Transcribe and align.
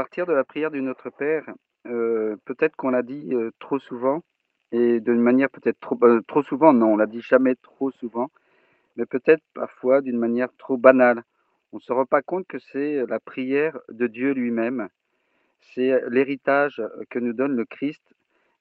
partir 0.00 0.24
de 0.24 0.32
la 0.32 0.44
prière 0.44 0.70
du 0.70 0.80
Notre 0.80 1.10
Père, 1.10 1.44
heu, 1.86 2.38
peut-être 2.46 2.74
qu'on 2.74 2.88
l'a 2.88 3.02
dit, 3.02 3.34
heu, 3.34 3.52
trop 3.58 3.78
souvent 3.78 4.22
et 4.72 4.98
d'une 4.98 5.20
manière 5.20 5.50
peut-être 5.50 5.78
trop 5.78 5.98
heu, 6.04 6.22
trop 6.26 6.42
souvent 6.42 6.72
non, 6.72 6.94
on 6.94 6.96
l'a 6.96 7.04
dit 7.06 7.20
jamais 7.20 7.54
trop 7.56 7.90
souvent, 7.90 8.30
mais 8.96 9.04
peut-être 9.04 9.42
parfois 9.52 10.00
d'une 10.00 10.16
manière 10.16 10.48
trop 10.56 10.78
banale. 10.78 11.22
On 11.72 11.76
ne 11.76 11.82
se 11.82 11.92
rend 11.92 12.06
pas 12.06 12.22
compte 12.22 12.46
que 12.46 12.58
c'est, 12.58 13.04
la 13.06 13.20
prière 13.20 13.78
de 13.90 14.06
Dieu 14.06 14.32
lui-même. 14.32 14.88
C'est, 15.74 16.00
l'héritage, 16.08 16.82
que 17.10 17.18
nous 17.18 17.34
donne 17.34 17.54
le 17.54 17.66
Christ 17.66 18.02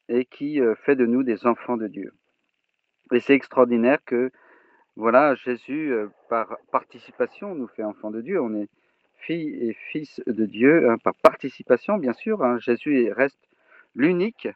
et 0.10 0.26
qui, 0.26 0.60
fait 0.84 0.98
de 0.98 1.06
nous 1.06 1.24
des 1.24 1.48
enfants 1.48 1.78
de 1.78 1.88
Dieu. 1.88 2.12
Et 3.14 3.22
c'est 3.22 3.34
extraordinaire 3.34 4.00
que, 4.06 4.30
voilà, 4.98 5.36
Jésus, 5.36 5.94
par 6.28 6.58
participation 6.70 7.56
nous 7.56 7.68
fait 7.68 7.86
enfants 7.86 8.12
de 8.12 8.20
Dieu. 8.20 8.42
On 8.42 8.54
est 8.56 8.68
filles 9.22 9.58
et 9.70 9.74
fils 9.92 10.22
de 10.28 10.46
Dieu, 10.46 10.90
hein, 10.90 10.98
par 11.00 11.16
participation 11.16 11.98
bien 11.98 12.14
sûr, 12.14 12.44
hein. 12.44 12.60
Jésus 12.60 13.12
reste 13.14 13.40
l'unique, 13.96 14.48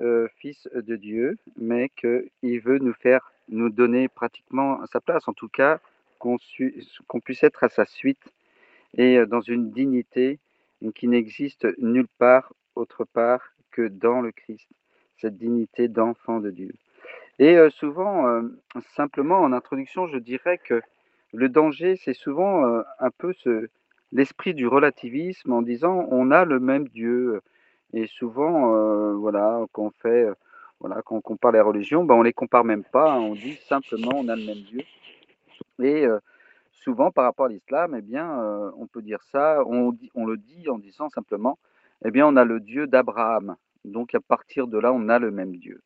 heu, 0.00 0.28
fils 0.38 0.68
de 0.74 0.96
Dieu, 0.96 1.38
mais 1.58 1.90
qu'il 1.90 2.60
veut 2.62 2.78
nous 2.78 2.94
faire 2.94 3.32
nous 3.48 3.70
donner 3.70 4.08
pratiquement 4.08 4.84
sa 4.86 5.00
place, 5.00 5.28
en 5.28 5.32
tout 5.34 5.48
cas 5.48 5.80
qu'on 6.18 6.38
puisse 7.24 7.42
être 7.44 7.64
à 7.64 7.68
sa 7.68 7.84
suite 7.86 8.22
et 8.96 9.18
heu, 9.18 9.26
dans 9.26 9.40
une 9.42 9.70
dignité 9.72 10.38
qui 10.96 11.08
n'existe 11.08 11.66
nulle 11.78 12.08
part 12.18 12.52
autre 12.76 13.04
part 13.04 13.42
que 13.72 13.88
dans 13.88 14.20
le 14.22 14.32
Christ, 14.32 14.68
cette 15.18 15.38
dignité 15.38 15.88
d'enfant 15.88 16.40
de 16.40 16.50
Dieu. 16.50 16.72
Et 17.38 17.56
heu, 17.56 17.70
souvent, 17.70 18.42
simplement 18.96 19.40
en 19.40 19.52
introduction, 19.52 20.08
je 20.08 20.18
dirais 20.18 20.58
que 20.58 20.82
le 21.34 21.48
danger, 21.48 21.96
c'est 21.96 22.14
souvent, 22.14 22.64
un 23.00 23.10
peu 23.18 23.32
ce 23.34 23.68
l'esprit 24.12 24.54
du 24.54 24.66
relativisme 24.66 25.52
en 25.52 25.62
disant: 25.62 26.06
«On 26.10 26.30
a 26.30 26.44
le 26.44 26.60
même 26.60 26.88
Dieu» 26.88 27.40
et 27.94 28.06
souvent, 28.06 28.74
heu, 28.74 29.12
voilà, 29.14 29.64
quand 29.72 29.84
on 29.84 29.90
fait, 29.90 30.24
heu, 30.24 30.34
voilà, 30.80 31.02
quand 31.02 31.16
on 31.16 31.20
compare 31.20 31.52
les 31.52 31.60
religions, 31.60 32.04
ben, 32.04 32.14
on 32.14 32.22
les 32.22 32.32
compare 32.32 32.64
même 32.64 32.84
pas, 32.84 33.12
hein, 33.12 33.20
on 33.20 33.34
dit 33.34 33.56
simplement: 33.68 34.12
«On 34.14 34.28
a 34.28 34.36
le 34.36 34.44
même 34.44 34.62
Dieu» 34.62 34.82
et 35.82 36.06
heu, 36.06 36.20
souvent 36.72 37.10
par 37.10 37.24
rapport 37.24 37.46
à 37.46 37.48
l'islam 37.48 37.94
et 37.94 38.02
bien, 38.02 38.28
on 38.76 38.86
peut 38.86 39.02
dire 39.02 39.22
ça, 39.32 39.62
on 39.66 39.92
dit 39.92 40.10
on 40.14 40.26
le 40.26 40.36
dit 40.36 40.68
en 40.68 40.78
disant 40.78 41.08
simplement: 41.08 41.58
«Eh 42.04 42.10
bien, 42.10 42.26
on 42.26 42.36
a 42.36 42.44
le 42.44 42.60
Dieu 42.60 42.86
d'Abraham, 42.86 43.56
donc 43.84 44.14
à 44.14 44.20
partir 44.20 44.66
de 44.66 44.78
là, 44.78 44.92
on 44.92 45.08
a 45.08 45.18
le 45.18 45.30
même 45.30 45.56
Dieu». 45.56 45.80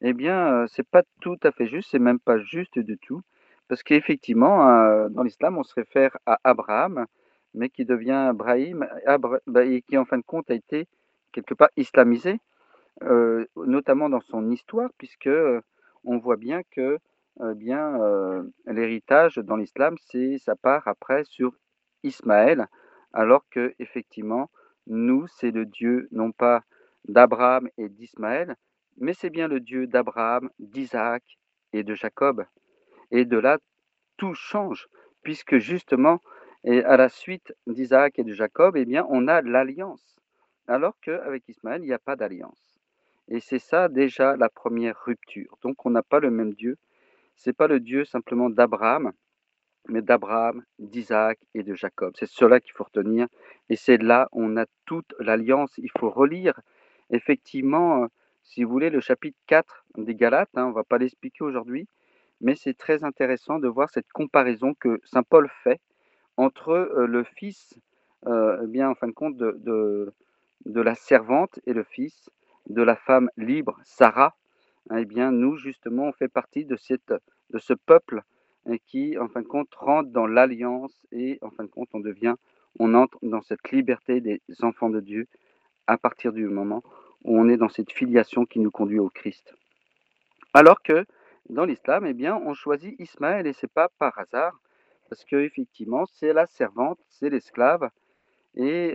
Eh 0.00 0.12
bien, 0.12 0.66
c'est 0.68 0.86
pas 0.88 1.02
tout 1.20 1.38
à 1.42 1.50
fait 1.50 1.66
juste, 1.66 1.90
c'est 1.90 1.98
même 1.98 2.20
pas 2.20 2.38
juste 2.38 2.78
du 2.78 2.98
tout, 2.98 3.20
parce 3.68 3.82
qu'effectivement, 3.82 5.08
dans 5.08 5.24
l'islam, 5.24 5.58
on 5.58 5.64
se 5.64 5.74
réfère 5.74 6.16
à 6.24 6.38
Abraham, 6.44 7.06
mais 7.54 7.68
qui 7.70 7.84
devient 7.84 8.32
Brahim, 8.34 8.86
bah, 9.46 9.64
et 9.64 9.82
qui 9.82 9.98
en 9.98 10.04
fin 10.06 10.18
de 10.18 10.24
compte 10.24 10.50
a 10.50 10.54
été 10.54 10.86
quelque 11.32 11.54
part 11.54 11.70
islamisé, 11.76 12.40
heu, 13.04 13.48
notamment 13.56 14.08
dans 14.10 14.20
son 14.22 14.50
histoire 14.50 14.90
puisque, 14.98 15.28
heu, 15.28 15.62
on 16.04 16.18
voit 16.18 16.36
bien 16.38 16.62
que, 16.72 16.98
heu, 17.42 17.54
bien, 17.54 17.98
l'héritage 18.66 19.36
dans 19.38 19.56
l'islam, 19.56 19.96
c'est 20.10 20.38
ça 20.38 20.56
part 20.56 20.88
après 20.88 21.24
sur 21.24 21.52
Ismaël, 22.04 22.66
alors 23.12 23.44
qu'effectivement, 23.50 24.50
nous, 24.88 25.26
c'est 25.28 25.50
le 25.52 25.66
Dieu 25.66 26.08
non 26.12 26.32
pas 26.32 26.62
d'Abraham 27.08 27.68
et 27.78 27.88
d'Ismaël, 27.90 28.56
mais 28.98 29.14
c'est 29.14 29.30
bien 29.30 29.48
le 29.48 29.60
Dieu 29.60 29.86
d'Abraham, 29.86 30.50
d'Isaac 30.60 31.22
et 31.72 31.82
de 31.84 31.94
Jacob. 31.94 32.44
Et 33.12 33.24
de 33.26 33.38
là, 33.38 33.58
tout 34.18 34.34
change, 34.34 34.88
puisque 35.22 35.58
justement, 35.58 36.20
et 36.64 36.84
à 36.84 36.96
la 36.96 37.08
suite 37.08 37.54
d'Isaac 37.66 38.18
et 38.18 38.24
de 38.24 38.32
Jacob, 38.32 38.76
eh 38.76 38.84
bien, 38.84 39.06
on 39.10 39.28
a 39.28 39.42
l'alliance, 39.42 40.16
alors 40.66 40.94
qu'avec 41.00 41.48
Ismaël, 41.48 41.82
il 41.82 41.86
n'y 41.86 41.92
a 41.92 41.98
pas 41.98 42.16
d'alliance. 42.16 42.78
Et 43.28 43.40
c'est 43.40 43.58
ça 43.58 43.88
déjà 43.88 44.36
la 44.36 44.48
première 44.48 44.98
rupture. 45.04 45.58
Donc 45.62 45.84
on 45.86 45.90
n'a 45.90 46.02
pas 46.02 46.20
le 46.20 46.30
même 46.30 46.54
Dieu. 46.54 46.76
C'est 47.36 47.52
pas 47.54 47.68
le 47.68 47.80
Dieu 47.80 48.04
simplement 48.04 48.50
d'Abraham, 48.50 49.12
mais 49.88 50.02
d'Abraham, 50.02 50.64
d'Isaac 50.78 51.38
et 51.54 51.62
de 51.62 51.74
Jacob. 51.74 52.14
C'est 52.18 52.28
cela 52.28 52.60
qu'il 52.60 52.72
faut 52.72 52.84
retenir. 52.84 53.26
Et 53.70 53.76
c'est 53.76 53.98
là 53.98 54.28
on 54.32 54.56
a 54.56 54.66
toute 54.86 55.14
l'alliance. 55.20 55.72
Il 55.78 55.90
faut 55.98 56.10
relire 56.10 56.60
effectivement, 57.10 58.04
heu, 58.04 58.08
si 58.42 58.64
vous 58.64 58.70
voulez, 58.70 58.90
le 58.90 59.00
chapitre 59.00 59.38
4 59.46 59.84
des 59.98 60.14
Galates, 60.14 60.50
hein, 60.56 60.66
on 60.66 60.70
ne 60.70 60.74
va 60.74 60.84
pas 60.84 60.98
l'expliquer 60.98 61.44
aujourd'hui, 61.44 61.88
mais 62.40 62.54
c'est 62.56 62.74
très 62.76 63.04
intéressant 63.04 63.58
de 63.58 63.68
voir 63.68 63.90
cette 63.90 64.10
comparaison 64.12 64.74
que 64.80 65.00
saint 65.04 65.22
Paul 65.22 65.50
fait 65.64 65.80
entre, 66.38 66.70
heu, 66.70 67.06
le 67.06 67.24
fils, 67.24 67.78
heu, 68.26 68.60
eh 68.62 68.66
bien, 68.66 68.88
en 68.88 68.94
fin 68.94 69.08
de 69.08 69.12
compte, 69.12 69.36
de 69.36 70.12
la 70.64 70.94
servante 70.94 71.60
et 71.66 71.74
le 71.74 71.84
fils 71.84 72.30
de 72.68 72.82
la 72.82 72.96
femme 72.96 73.30
libre, 73.36 73.78
Sarah. 73.84 74.34
Eh 74.96 75.04
bien, 75.04 75.32
nous, 75.32 75.56
justement, 75.56 76.04
on 76.04 76.12
fait 76.12 76.28
partie 76.28 76.64
de 76.64 76.76
ce 76.76 77.74
peuple 77.74 78.22
et 78.70 78.78
qui, 78.78 79.18
en 79.18 79.28
fin 79.28 79.42
de 79.42 79.46
compte, 79.46 79.74
rentre 79.74 80.10
dans 80.10 80.26
l'alliance 80.26 81.06
et 81.12 81.38
en 81.42 81.50
fin 81.50 81.64
de 81.64 81.68
compte, 81.68 81.88
on 81.92 82.00
devient 82.00 82.34
on 82.78 82.94
entre 82.94 83.18
dans 83.22 83.42
cette 83.42 83.70
liberté 83.70 84.20
des 84.20 84.40
enfants 84.62 84.90
de 84.90 85.00
Dieu 85.00 85.26
à 85.86 85.98
partir 85.98 86.32
du 86.32 86.46
moment 86.46 86.82
où 87.24 87.38
on 87.38 87.48
est 87.48 87.56
dans 87.56 87.68
cette 87.68 87.92
filiation 87.92 88.44
qui 88.46 88.60
nous 88.60 88.70
conduit 88.70 89.00
au 89.00 89.10
Christ. 89.10 89.54
Alors 90.54 90.82
que 90.82 91.04
dans 91.48 91.64
l'islam, 91.64 92.06
eh 92.06 92.30
on 92.30 92.54
choisit 92.54 92.94
Ismaël 93.00 93.46
et 93.46 93.52
c'est 93.52 93.72
pas 93.72 93.88
par 93.98 94.16
hasard, 94.18 94.60
parce 95.08 95.24
qu'effectivement, 95.24 96.06
c'est 96.06 96.32
la 96.32 96.46
servante, 96.46 96.98
c'est 97.08 97.30
l'esclave 97.30 97.88
et 98.54 98.94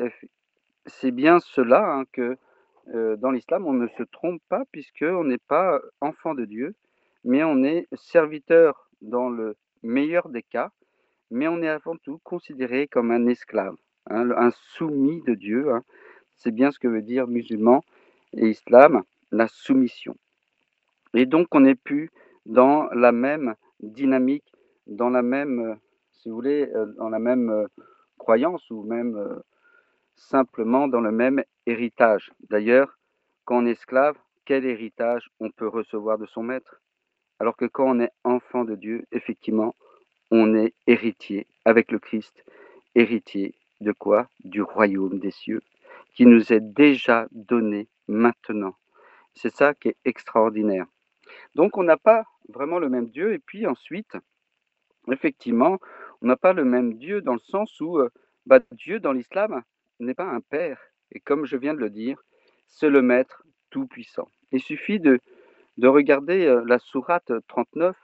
c'est 0.85 1.11
bien 1.11 1.39
cela, 1.39 1.85
hein, 1.85 2.03
que, 2.11 2.37
dans 2.87 3.31
l'islam, 3.31 3.65
on 3.65 3.73
ne 3.73 3.87
se 3.87 4.03
trompe 4.03 4.41
pas 4.49 4.63
puisqu'on 4.71 5.23
n'est 5.23 5.37
pas 5.37 5.79
enfant 6.01 6.33
de 6.35 6.45
Dieu, 6.45 6.75
mais 7.23 7.43
on 7.43 7.63
est 7.63 7.87
serviteur 7.93 8.89
dans 9.01 9.29
le 9.29 9.55
meilleur 9.81 10.29
des 10.29 10.43
cas, 10.43 10.71
mais 11.31 11.47
on 11.47 11.61
est 11.61 11.69
avant 11.69 11.95
tout 11.97 12.19
considéré 12.23 12.87
comme 12.87 13.11
un 13.11 13.27
esclave, 13.27 13.75
hein, 14.09 14.29
un 14.37 14.51
soumis 14.51 15.21
de 15.23 15.33
Dieu, 15.33 15.71
hein. 15.71 15.83
C'est 16.37 16.51
bien 16.51 16.71
ce 16.71 16.79
que 16.79 16.89
veut 16.89 17.01
dire 17.01 17.27
musulman 17.27 17.85
et 18.33 18.49
islam, 18.49 19.03
la 19.31 19.47
soumission. 19.47 20.17
Et 21.13 21.25
donc 21.25 21.47
on 21.55 21.61
n'est 21.61 21.75
plus 21.75 22.11
dans 22.45 22.89
la 22.89 23.13
même 23.13 23.55
dynamique, 23.79 24.51
dans 24.85 25.09
la 25.09 25.21
même, 25.21 25.77
si 26.23 26.29
vous 26.29 26.35
voulez, 26.35 26.69
heu, 26.75 26.95
dans 26.97 27.09
la 27.09 27.19
même, 27.19 27.51
heu, 27.51 27.67
croyance 28.17 28.69
ou 28.71 28.83
même, 28.83 29.17
heu, 29.17 29.43
simplement 30.15 30.87
dans 30.87 31.01
le 31.01 31.11
même 31.11 31.43
héritage. 31.67 32.31
D'ailleurs, 32.49 32.97
quand 33.45 33.59
on 33.63 33.65
est 33.67 33.71
esclave, 33.71 34.17
quel 34.45 34.65
héritage 34.65 35.29
on 35.39 35.51
peut 35.51 35.67
recevoir 35.67 36.17
de 36.19 36.25
son 36.27 36.43
maître? 36.43 36.81
Alors 37.39 37.57
que 37.57 37.65
quand 37.65 37.85
on 37.89 37.99
est 38.01 38.11
enfant 38.23 38.65
de 38.65 38.75
Dieu, 38.75 39.05
effectivement, 39.11 39.75
on 40.31 40.55
est 40.55 40.73
héritier 40.87 41.47
avec 41.65 41.91
le 41.91 41.99
Christ. 41.99 42.43
Héritier 42.95 43.55
de 43.81 43.91
quoi? 43.93 44.27
Du 44.45 44.61
royaume 44.63 45.19
des 45.19 45.31
cieux, 45.31 45.61
qui 46.15 46.25
nous 46.25 46.53
est 46.53 46.61
déjà 46.61 47.27
donné 47.31 47.87
maintenant. 48.07 48.75
C'est 49.35 49.53
ça 49.55 49.73
qui 49.75 49.89
est 49.89 49.97
extraordinaire. 50.05 50.87
Donc 51.55 51.77
on 51.77 51.83
n'a 51.83 51.97
pas 51.97 52.25
vraiment 52.49 52.79
le 52.79 52.89
même 52.89 53.09
Dieu 53.09 53.33
et 53.33 53.39
puis 53.39 53.67
ensuite, 53.67 54.17
effectivement, 55.11 55.79
on 56.23 56.27
n'a 56.27 56.37
pas 56.37 56.53
le 56.53 56.65
même 56.65 56.95
Dieu 56.95 57.21
dans 57.21 57.33
le 57.33 57.39
sens 57.39 57.79
où, 57.81 57.99
heu, 57.99 58.09
bah, 58.47 58.59
Dieu 58.73 58.99
dans 59.01 59.13
l'islam 59.13 59.61
n'est 59.99 60.15
pas 60.15 60.25
un 60.25 60.41
père 60.41 60.79
et 61.11 61.19
comme 61.19 61.45
je 61.45 61.57
viens 61.57 61.73
de 61.75 61.79
le 61.79 61.89
dire, 61.91 62.17
c'est 62.67 62.89
le 62.89 63.01
maître 63.01 63.43
tout-puissant. 63.71 64.27
Il 64.51 64.61
suffit 64.61 64.99
de 64.99 65.19
de 65.77 65.87
regarder, 65.87 66.45
heu, 66.47 66.63
la 66.65 66.79
sourate 66.79 67.31
39, 67.47 67.97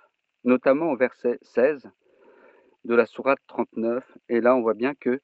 notamment 0.45 0.91
au 0.91 0.97
verset 0.97 1.39
16 1.43 1.89
de 2.85 2.95
la 2.95 3.05
sourate 3.05 3.39
39 3.47 4.05
et 4.29 4.41
là 4.41 4.55
on 4.55 4.61
voit 4.61 4.73
bien 4.75 4.95
que 4.95 5.19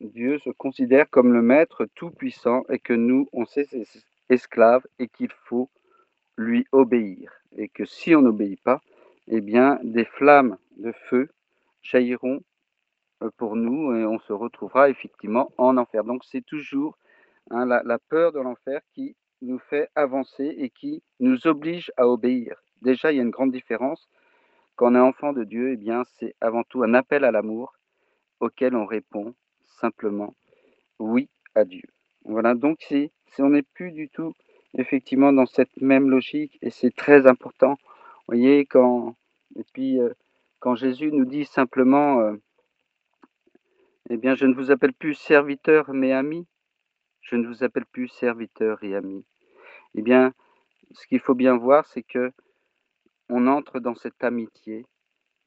Dieu 0.00 0.38
se 0.40 0.50
considère 0.50 1.10
comme 1.10 1.32
le 1.32 1.42
maître 1.42 1.86
tout-puissant 1.94 2.64
et 2.70 2.78
que 2.80 2.92
nous, 2.94 3.28
on 3.32 3.46
sait 3.46 3.64
ses 3.66 3.86
esclaves 4.30 4.86
et 4.98 5.08
qu'il 5.08 5.30
faut 5.46 5.70
lui 6.38 6.66
obéir 6.72 7.32
et 7.56 7.68
que 7.68 7.84
si 7.86 8.14
on 8.16 8.22
n'obéit 8.22 8.62
pas, 8.62 8.80
eh 9.28 9.40
bien 9.40 9.78
des 9.84 10.04
flammes 10.06 10.58
de 10.78 10.92
feu 11.10 11.28
jailliront, 11.82 12.40
heu, 13.22 13.30
pour 13.38 13.56
nous 13.56 13.94
et 13.96 14.06
on 14.06 14.18
se 14.20 14.32
retrouvera 14.34 14.90
effectivement 14.90 15.52
en 15.58 15.76
enfer. 15.78 16.04
Donc 16.04 16.24
c'est 16.24 16.44
toujours, 16.46 16.98
hein, 17.50 17.66
la 17.66 17.98
peur 18.10 18.32
de 18.32 18.40
l'enfer 18.40 18.80
qui 18.94 19.16
nous 19.42 19.58
fait 19.60 19.88
avancer 19.96 20.54
et 20.58 20.70
qui 20.70 21.02
nous 21.20 21.46
oblige 21.48 21.92
à 21.98 22.08
obéir. 22.08 22.56
Déjà, 22.82 23.12
il 23.12 23.16
y 23.16 23.20
a 23.20 23.24
une 23.24 23.30
grande 23.30 23.52
différence. 23.52 24.08
Quand 24.76 24.92
on 24.92 24.96
est 24.96 25.00
enfant 25.00 25.32
de 25.34 25.44
Dieu, 25.44 25.72
eh 25.72 25.76
bien, 25.76 26.04
c'est 26.18 26.34
avant 26.40 26.64
tout 26.64 26.82
un 26.84 26.94
appel 26.94 27.24
à 27.24 27.32
l'amour 27.32 27.74
auquel 28.40 28.76
on 28.76 28.86
répond 28.86 29.34
simplement: 29.80 30.34
«Oui» 31.00 31.28
à 31.54 31.64
Dieu. 31.66 31.82
Voilà, 32.24 32.54
donc 32.54 32.78
c'est 32.88 33.12
on 33.40 33.50
n'est 33.50 33.62
plus 33.62 33.92
du 33.92 34.08
tout 34.10 34.34
effectivement 34.78 35.32
dans 35.32 35.46
cette 35.46 35.76
même 35.80 36.10
logique 36.10 36.58
et 36.62 36.70
c'est 36.70 36.94
très 36.96 37.26
important. 37.28 37.72
Vous 38.28 38.36
voyez 38.36 38.66
quand 38.66 39.16
et 39.56 39.64
puis, 39.74 39.98
heu, 40.00 40.14
quand 40.62 40.76
Jésus 40.76 41.10
nous 41.10 41.24
dit 41.24 41.44
simplement, 41.44 42.20
heu: 42.20 42.40
«Eh 44.10 44.16
bien, 44.16 44.36
je 44.36 44.46
ne 44.46 44.54
vous 44.54 44.70
appelle 44.70 44.94
plus 44.94 45.14
serviteur 45.14 45.92
mais 45.92 46.12
ami», 46.12 46.46
Je 47.22 47.36
ne 47.36 47.48
vous 47.48 47.64
appelle 47.64 47.86
plus 47.86 48.08
serviteur 48.08 48.82
et 48.84 48.94
ami. 48.94 49.24
Eh 49.94 50.02
bien, 50.02 50.32
ce 50.92 51.06
qu'il 51.08 51.20
faut 51.20 51.34
bien 51.34 51.56
voir, 51.56 51.86
c'est 51.86 52.04
que 52.04 52.30
on 53.28 53.48
entre 53.48 53.80
dans 53.80 53.96
cette 53.96 54.22
amitié. 54.22 54.86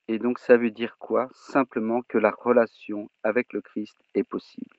Et 0.10 0.20
donc, 0.20 0.40
ça 0.40 0.58
veut 0.58 0.72
dire 0.72 0.98
quoi? 0.98 1.30
Simplement 1.34 2.02
que 2.10 2.18
la 2.18 2.32
relation 2.32 3.10
avec 3.24 3.54
le 3.54 3.62
Christ 3.62 3.98
est 4.16 4.24
possible. 4.28 4.76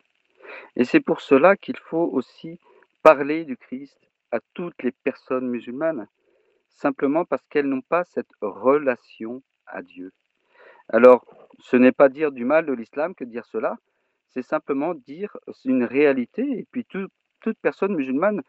Et 0.76 0.84
c'est 0.84 1.00
pour 1.00 1.20
cela 1.22 1.56
qu'il 1.56 1.78
faut 1.78 2.08
aussi 2.12 2.60
parler 3.02 3.44
du 3.44 3.56
Christ 3.56 3.98
à 4.32 4.40
toutes 4.54 4.82
les 4.82 4.92
personnes 4.92 5.48
musulmanes, 5.48 6.08
simplement 6.68 7.24
parce 7.24 7.46
qu'elles 7.48 7.68
n'ont 7.68 7.82
pas 7.82 8.04
cette 8.04 8.32
relation 8.42 9.42
à 9.66 9.82
Dieu. 9.82 10.12
Alors, 10.88 11.24
ce 11.60 11.76
n'est 11.76 11.92
pas 11.92 12.08
dire 12.08 12.32
du 12.32 12.44
mal 12.44 12.66
de 12.66 12.72
l'islam 12.72 13.14
que 13.14 13.24
dire 13.24 13.44
cela, 13.46 13.76
c'est 14.30 14.42
simplement 14.42 14.94
dire 14.94 15.36
une 15.64 15.84
réalité, 15.84 16.42
et 16.42 16.66
puis 16.70 16.84
toute 16.84 17.58
personne 17.62 17.94
musulmane, 17.94 18.42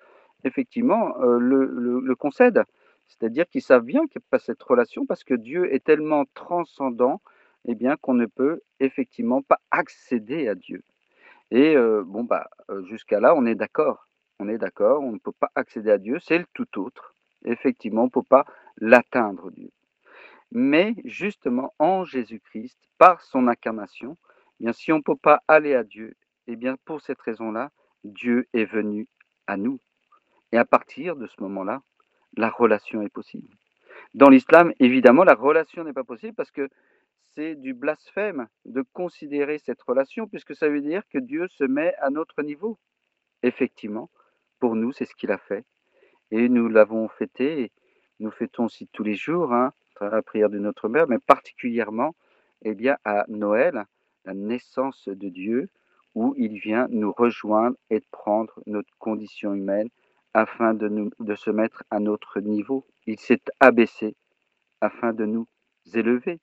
effectivement, 0.43 1.19
euh, 1.21 1.39
le, 1.39 2.15
concède. 2.15 2.63
C'est-à-dire 3.07 3.47
qu'ils 3.47 3.61
savent 3.61 3.85
bien 3.85 4.01
qu'il 4.07 4.19
n'y 4.19 4.25
a 4.27 4.31
pas 4.31 4.39
cette 4.39 4.61
relation 4.61 5.05
parce 5.05 5.23
que 5.23 5.33
Dieu 5.33 5.73
est 5.73 5.83
tellement 5.83 6.25
transcendant 6.33 7.21
eh 7.67 7.75
bien, 7.75 7.95
qu'on 7.97 8.13
ne 8.13 8.25
peut 8.25 8.61
effectivement 8.79 9.41
pas 9.41 9.59
accéder 9.71 10.47
à 10.47 10.55
Dieu. 10.55 10.83
Et 11.51 11.75
euh, 11.75 12.03
bon, 12.05 12.23
bah, 12.23 12.49
euh, 12.69 12.83
jusqu'à 12.85 13.19
là, 13.19 13.33
on 13.35 13.45
est 13.45 13.55
d'accord. 13.55 14.05
On 14.39 14.49
est 14.49 14.57
d'accord, 14.57 15.01
on 15.01 15.13
ne 15.13 15.19
peut 15.19 15.31
pas 15.31 15.51
accéder 15.55 15.89
à 15.89 15.97
Dieu, 15.97 16.19
c'est 16.19 16.37
le 16.37 16.45
tout 16.53 16.79
autre. 16.79 17.15
Effectivement, 17.45 18.03
on 18.03 18.05
ne 18.05 18.11
peut 18.11 18.21
pas 18.29 18.45
l'atteindre, 18.77 19.49
Dieu. 19.51 19.69
Mais 20.51 20.95
justement, 21.03 21.73
en 21.79 22.05
Jésus-Christ, 22.05 22.77
par 22.97 23.21
son 23.21 23.47
incarnation, 23.47 24.17
eh 24.59 24.63
bien, 24.63 24.73
si 24.73 24.91
on 24.91 24.97
ne 24.97 25.03
peut 25.03 25.15
pas 25.15 25.41
aller 25.47 25.75
à 25.75 25.83
Dieu, 25.83 26.15
eh 26.47 26.55
bien, 26.55 26.75
pour 26.85 27.01
cette 27.01 27.21
raison-là, 27.21 27.71
Dieu 28.03 28.47
est 28.53 28.65
venu 28.65 29.07
à 29.45 29.57
nous. 29.57 29.79
Et 30.51 30.57
à 30.57 30.65
partir 30.65 31.15
de 31.15 31.27
ce 31.27 31.41
moment-là, 31.41 31.81
la 32.35 32.49
relation 32.49 33.01
est 33.01 33.09
possible. 33.09 33.49
Dans 34.13 34.29
l'islam, 34.29 34.73
évidemment, 34.79 35.23
la 35.23 35.35
relation 35.35 35.83
n'est 35.83 35.93
pas 35.93 36.03
possible 36.03 36.33
parce 36.33 36.51
que 36.51 36.69
c'est 37.35 37.55
du 37.55 37.73
blasphème 37.73 38.47
de 38.65 38.83
considérer 38.93 39.59
cette 39.59 39.81
relation, 39.81 40.27
puisque 40.27 40.55
ça 40.55 40.69
veut 40.69 40.81
dire 40.81 41.03
que 41.09 41.19
Dieu 41.19 41.47
se 41.49 41.63
met 41.63 41.93
à 41.99 42.09
notre 42.09 42.41
niveau. 42.41 42.79
Effectivement, 43.43 44.09
pour 44.59 44.75
nous, 44.75 44.91
c'est 44.91 45.05
ce 45.05 45.13
qu'il 45.15 45.31
a 45.31 45.37
fait. 45.37 45.65
Et 46.31 46.49
nous 46.49 46.67
l'avons 46.67 47.07
fêté, 47.09 47.61
et 47.61 47.71
nous 48.19 48.31
fêtons 48.31 48.65
aussi 48.65 48.87
tous 48.87 49.03
les 49.03 49.15
jours, 49.15 49.53
hein, 49.53 49.71
à 50.03 50.09
la 50.09 50.21
prière 50.21 50.49
de 50.49 50.59
notre 50.59 50.89
Mère, 50.89 51.07
mais 51.07 51.19
particulièrement 51.19 52.15
eh 52.63 52.73
bien, 52.75 52.97
à 53.05 53.25
Noël, 53.27 53.85
la 54.25 54.33
naissance 54.33 55.07
de 55.07 55.29
Dieu, 55.29 55.69
où 56.15 56.33
il 56.37 56.59
vient 56.59 56.87
nous 56.89 57.11
rejoindre 57.11 57.77
et 57.89 58.01
prendre 58.11 58.61
notre 58.65 58.89
condition 58.97 59.53
humaine 59.53 59.89
afin 60.33 60.73
de, 60.73 60.87
nous, 60.87 61.11
de 61.19 61.35
se 61.35 61.51
mettre 61.51 61.83
à 61.91 61.99
notre 61.99 62.39
niveau. 62.39 62.85
Il 63.05 63.19
s'est 63.19 63.41
abaissé 63.59 64.15
afin 64.81 65.13
de 65.13 65.25
nous 65.25 65.47
élever. 65.93 66.39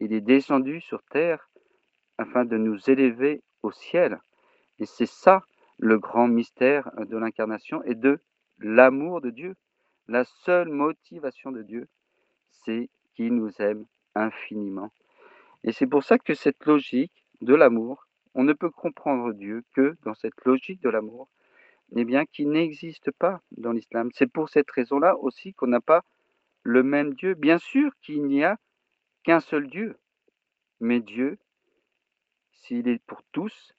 Il 0.00 0.12
est 0.12 0.20
descendu 0.20 0.80
sur 0.80 1.02
terre 1.04 1.50
afin 2.18 2.44
de 2.44 2.56
nous 2.56 2.90
élever 2.90 3.42
au 3.62 3.70
ciel. 3.70 4.20
Et 4.78 4.86
c'est 4.86 5.06
ça 5.06 5.42
le 5.78 5.98
grand 5.98 6.28
mystère 6.28 6.90
de 6.98 7.16
l'incarnation 7.16 7.82
et 7.84 7.94
de 7.94 8.18
l'amour 8.58 9.20
de 9.20 9.30
Dieu. 9.30 9.54
La 10.06 10.24
seule 10.24 10.68
motivation 10.68 11.50
de 11.50 11.62
Dieu, 11.62 11.88
c'est 12.64 12.88
qu'il 13.14 13.34
nous 13.34 13.50
aime 13.60 13.84
infiniment. 14.14 14.90
Et 15.64 15.72
c'est 15.72 15.86
pour 15.86 16.04
ça 16.04 16.18
que 16.18 16.34
cette 16.34 16.64
logique 16.66 17.24
de 17.40 17.54
l'amour, 17.54 18.06
on 18.34 18.44
ne 18.44 18.52
peut 18.52 18.70
comprendre 18.70 19.32
Dieu 19.32 19.64
que 19.74 19.96
dans 20.04 20.14
cette 20.14 20.44
logique 20.44 20.80
de 20.82 20.88
l'amour, 20.88 21.28
eh 21.96 22.04
bien, 22.04 22.26
qui 22.26 22.46
n'existe 22.46 23.10
pas 23.12 23.40
dans 23.52 23.72
l'islam. 23.72 24.10
C'est 24.14 24.30
pour 24.30 24.48
cette 24.50 24.70
raison-là 24.70 25.16
aussi 25.18 25.54
qu'on 25.54 25.68
n'a 25.68 25.80
pas 25.80 26.04
le 26.62 26.82
même 26.82 27.14
Dieu. 27.14 27.34
Bien 27.34 27.58
sûr 27.58 27.92
qu'il 28.02 28.24
n'y 28.26 28.44
a 28.44 28.58
qu'un 29.24 29.40
seul 29.40 29.68
Dieu, 29.68 29.96
mais 30.80 31.00
Dieu, 31.00 31.38
s'il 32.52 32.88
est 32.88 33.02
pour 33.06 33.22
tous, 33.32 33.74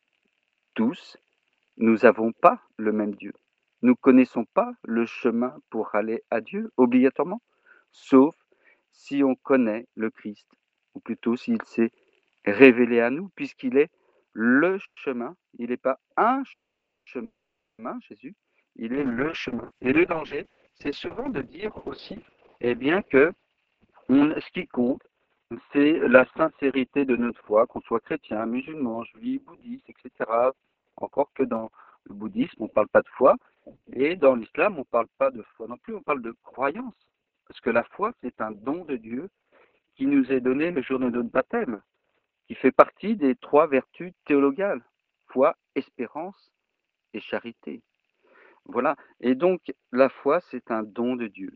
tous, 0.73 1.17
nous 1.77 1.97
n'avons 1.97 2.31
pas 2.31 2.61
le 2.77 2.91
même 2.91 3.15
Dieu. 3.15 3.33
Nous 3.81 3.91
ne 3.91 4.01
connaissons 4.01 4.45
pas 4.45 4.73
le 4.83 5.05
chemin 5.05 5.55
pour 5.69 5.95
aller 5.95 6.23
à 6.29 6.41
Dieu 6.41 6.71
obligatoirement, 6.75 7.41
sauf 7.91 8.35
si 8.99 9.23
on 9.23 9.35
connaît 9.35 9.85
le 9.95 10.09
Christ, 10.09 10.47
ou 10.93 10.99
plutôt 10.99 11.37
s'il 11.37 11.61
s'est 11.63 11.91
révélé 12.45 12.99
à 12.99 13.09
nous, 13.09 13.29
puisqu'il 13.29 13.77
est 13.77 13.89
le 14.33 14.77
chemin, 14.95 15.35
il 15.57 15.69
n'est 15.69 15.77
pas 15.77 15.99
un 16.17 16.43
chemin 17.05 17.29
Jésus, 18.01 18.35
il 18.75 18.91
est 18.93 19.05
le 19.05 19.33
chemin. 19.33 19.71
Et 19.79 19.93
le 19.93 20.05
danger, 20.05 20.45
c'est 20.75 20.91
souvent 20.91 21.29
de 21.29 21.41
dire 21.41 21.71
aussi, 21.87 22.19
eh 22.59 22.75
bien, 22.75 23.01
que 23.01 23.31
ce 24.09 24.51
qui 24.51 24.67
compte, 24.67 25.01
c'est 25.71 25.93
la 26.09 26.25
sincérité 26.35 27.05
de 27.05 27.15
notre 27.15 27.41
foi, 27.45 27.67
qu'on 27.67 27.81
soit 27.81 28.01
chrétien, 28.01 28.45
musulman, 28.45 29.05
juif, 29.05 29.41
bouddhiste, 29.45 29.89
etc. 29.89 30.29
Encore 30.97 31.31
que 31.33 31.43
dans 31.43 31.71
le 32.03 32.15
bouddhisme, 32.15 32.63
on 32.63 32.65
ne 32.65 32.69
parle 32.69 32.89
pas 32.89 33.01
de 33.01 33.09
foi, 33.17 33.37
et 33.93 34.17
dans 34.17 34.35
l'islam, 34.35 34.75
on 34.75 34.79
ne 34.79 34.91
parle 34.91 35.07
pas 35.17 35.31
de 35.31 35.41
foi 35.55 35.67
non 35.67 35.77
plus, 35.77 35.95
on 35.95 36.01
parle 36.01 36.21
de 36.21 36.35
croyance. 36.43 37.08
Parce 37.49 37.61
que 37.61 37.71
la 37.71 37.83
foi, 37.83 38.13
c'est 38.21 38.39
un 38.41 38.51
don 38.51 38.85
de 38.85 38.95
Dieu 38.95 39.27
qui 39.95 40.05
nous 40.05 40.31
est 40.31 40.39
donné 40.39 40.69
le 40.69 40.83
jour 40.83 40.99
de 40.99 41.09
notre 41.09 41.29
baptême, 41.29 41.81
qui 42.47 42.53
fait 42.53 42.71
partie 42.71 43.15
des 43.15 43.35
trois 43.35 43.65
vertus 43.65 44.13
théologales, 44.25 44.83
foi, 45.27 45.57
espérance 45.73 46.51
et 47.13 47.19
charité. 47.19 47.81
Voilà. 48.65 48.95
Et 49.19 49.33
donc, 49.33 49.73
la 49.91 50.09
foi, 50.09 50.41
c'est 50.51 50.69
un 50.69 50.83
don 50.83 51.15
de 51.15 51.27
Dieu. 51.27 51.51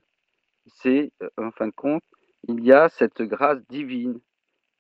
C'est, 0.65 1.11
euh, 1.21 1.29
en 1.37 1.51
fin 1.51 1.67
de 1.67 1.75
compte, 1.75 2.03
il 2.47 2.63
y 2.65 2.73
a 2.73 2.89
cette 2.89 3.21
grâce 3.21 3.63
divine 3.67 4.19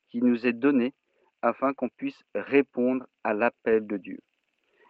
qui 0.09 0.21
nous 0.21 0.47
est 0.47 0.53
donnée 0.53 0.95
afin 1.43 1.73
qu'on 1.73 1.89
puisse 1.89 2.21
répondre 2.33 3.05
à 3.23 3.35
l'appel 3.35 3.85
de 3.85 3.97
Dieu. 3.97 4.19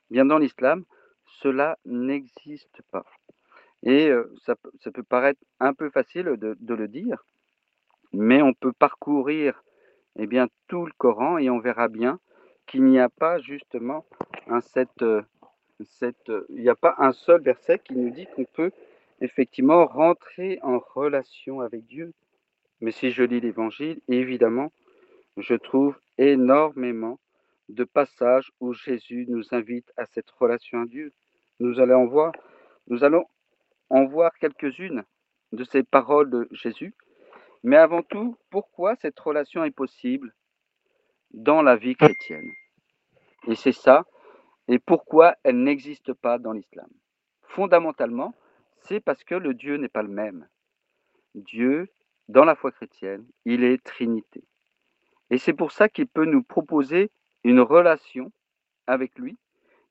Bien 0.10 0.26
dans 0.26 0.38
l'islam, 0.38 0.86
cela 1.42 1.78
n'existe 1.84 2.82
pas. 2.92 3.06
Et 3.84 4.08
euh, 4.10 4.34
ça, 4.46 4.56
peut 4.92 5.04
paraître 5.04 5.42
un 5.60 5.74
peu 5.74 5.90
facile 5.90 6.26
de, 6.38 6.74
le 6.74 6.88
dire, 6.88 7.24
mais 8.14 8.42
on 8.42 8.54
peut 8.54 8.72
parcourir 8.72 9.62
eh 10.18 10.26
bien, 10.26 10.48
tout 10.68 10.86
le 10.86 10.94
Coran 10.98 11.38
et 11.38 11.50
on 11.50 11.60
verra 11.60 11.90
bien 11.90 12.20
qu'il 12.66 12.86
n'y 12.86 13.00
a 13.00 13.10
pas 13.10 13.40
justement 13.40 14.06
un, 14.48 14.62
cette, 14.62 15.02
euh, 15.02 15.22
il 16.50 16.62
n'y 16.62 16.70
a 16.70 16.76
pas 16.76 16.96
un 16.98 17.12
seul 17.12 17.42
verset 17.42 17.80
qui 17.80 17.96
nous 17.96 18.10
dit 18.10 18.28
qu'on 18.36 18.46
peut 18.46 18.72
effectivement 19.20 19.86
rentrer 19.86 20.60
en 20.62 20.80
relation 20.80 21.60
avec 21.60 21.86
Dieu. 21.86 22.14
Mais 22.80 22.92
si 22.92 23.12
je 23.12 23.24
lis 23.24 23.42
l'Évangile, 23.42 24.00
évidemment, 24.08 24.72
je 25.38 25.56
trouve 25.56 25.98
énormément 26.18 27.20
de 27.70 27.84
passages 27.84 28.52
où 28.60 28.74
Jésus 28.74 29.26
nous 29.28 29.54
invite 29.54 29.92
à 29.98 30.06
cette 30.06 30.30
relation 30.32 30.82
à 30.82 30.86
Dieu. 30.86 31.12
Nous 31.60 31.80
allons 31.80 32.06
voir, 32.06 32.34
nous 32.88 33.04
allons 33.04 33.26
en 33.94 34.06
voir 34.06 34.34
quelques-unes 34.40 35.04
de 35.52 35.64
ces 35.64 35.84
paroles 35.84 36.32
de 36.32 36.48
Jésus. 36.52 36.96
Mais 37.64 37.78
avant 37.78 38.02
tout, 38.02 38.36
pourquoi 38.50 38.96
cette 38.96 39.20
relation 39.20 39.64
est 39.64 39.72
possible 39.72 40.34
dans 41.32 41.62
la 41.62 41.76
vie 41.76 41.96
chrétienne? 41.96 42.50
Et 43.48 43.56
c'est 43.56 43.72
ça 43.72 44.04
et 44.68 44.80
pourquoi 44.80 45.36
elle 45.44 45.62
n'existe 45.62 46.12
pas 46.14 46.40
dans 46.40 46.54
l'islam? 46.54 46.90
Fondamentalement, 47.44 48.34
c'est 48.82 49.00
parce 49.00 49.24
que 49.24 49.36
le 49.36 49.54
Dieu 49.54 49.78
n'est 49.78 49.90
pas 49.90 50.02
le 50.02 50.10
même. 50.10 50.48
Dieu, 51.36 51.88
dans 52.30 52.46
la 52.46 52.56
foi 52.56 52.72
chrétienne, 52.72 53.28
il 53.46 53.64
est 53.64 53.84
Trinité. 53.84 54.44
Et 55.30 55.38
c'est 55.38 55.54
pour 55.54 55.72
ça 55.72 55.88
qu'il 55.88 56.08
peut 56.08 56.26
nous 56.26 56.42
proposer 56.42 57.12
une 57.44 57.60
relation 57.60 58.32
avec 58.88 59.20
lui, 59.20 59.38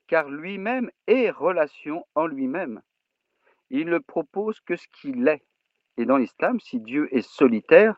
car 0.09 0.29
lui-même 0.29 0.91
est 1.07 1.31
relation 1.31 2.05
en 2.17 2.27
lui-même. 2.27 2.83
Il 3.73 3.87
ne 3.87 3.99
propose 3.99 4.61
que 4.61 4.77
ce 4.77 4.87
qu'il 4.89 5.27
est. 5.27 5.43
Et 5.97 6.05
dans 6.05 6.19
l'islam, 6.19 6.61
si 6.61 6.79
Dieu 6.79 7.09
est 7.11 7.27
solitaire, 7.27 7.97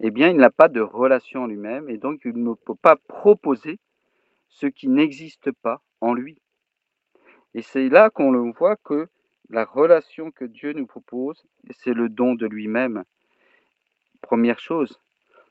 eh 0.00 0.10
bien, 0.10 0.28
il 0.28 0.36
n'a 0.36 0.50
pas 0.50 0.68
de 0.68 0.80
relation 0.80 1.42
en 1.42 1.46
lui-même, 1.46 1.88
et 1.88 1.96
donc 1.96 2.20
il 2.24 2.42
ne 2.42 2.54
peut 2.54 2.76
pas 2.76 2.96
proposer 3.08 3.80
ce 4.48 4.66
qui 4.66 4.86
n'existe 4.86 5.50
pas 5.50 5.82
en 6.00 6.12
lui. 6.12 6.40
Et 7.54 7.62
c'est 7.62 7.88
là 7.88 8.10
qu'on 8.10 8.50
voit 8.52 8.76
que 8.76 9.08
la 9.50 9.64
relation 9.64 10.30
que 10.30 10.44
Dieu 10.44 10.72
nous 10.74 10.86
propose, 10.86 11.42
c'est 11.70 11.94
le 11.94 12.08
don 12.08 12.34
de 12.34 12.46
lui-même. 12.46 13.02
Première 14.20 14.58
chose. 14.58 15.00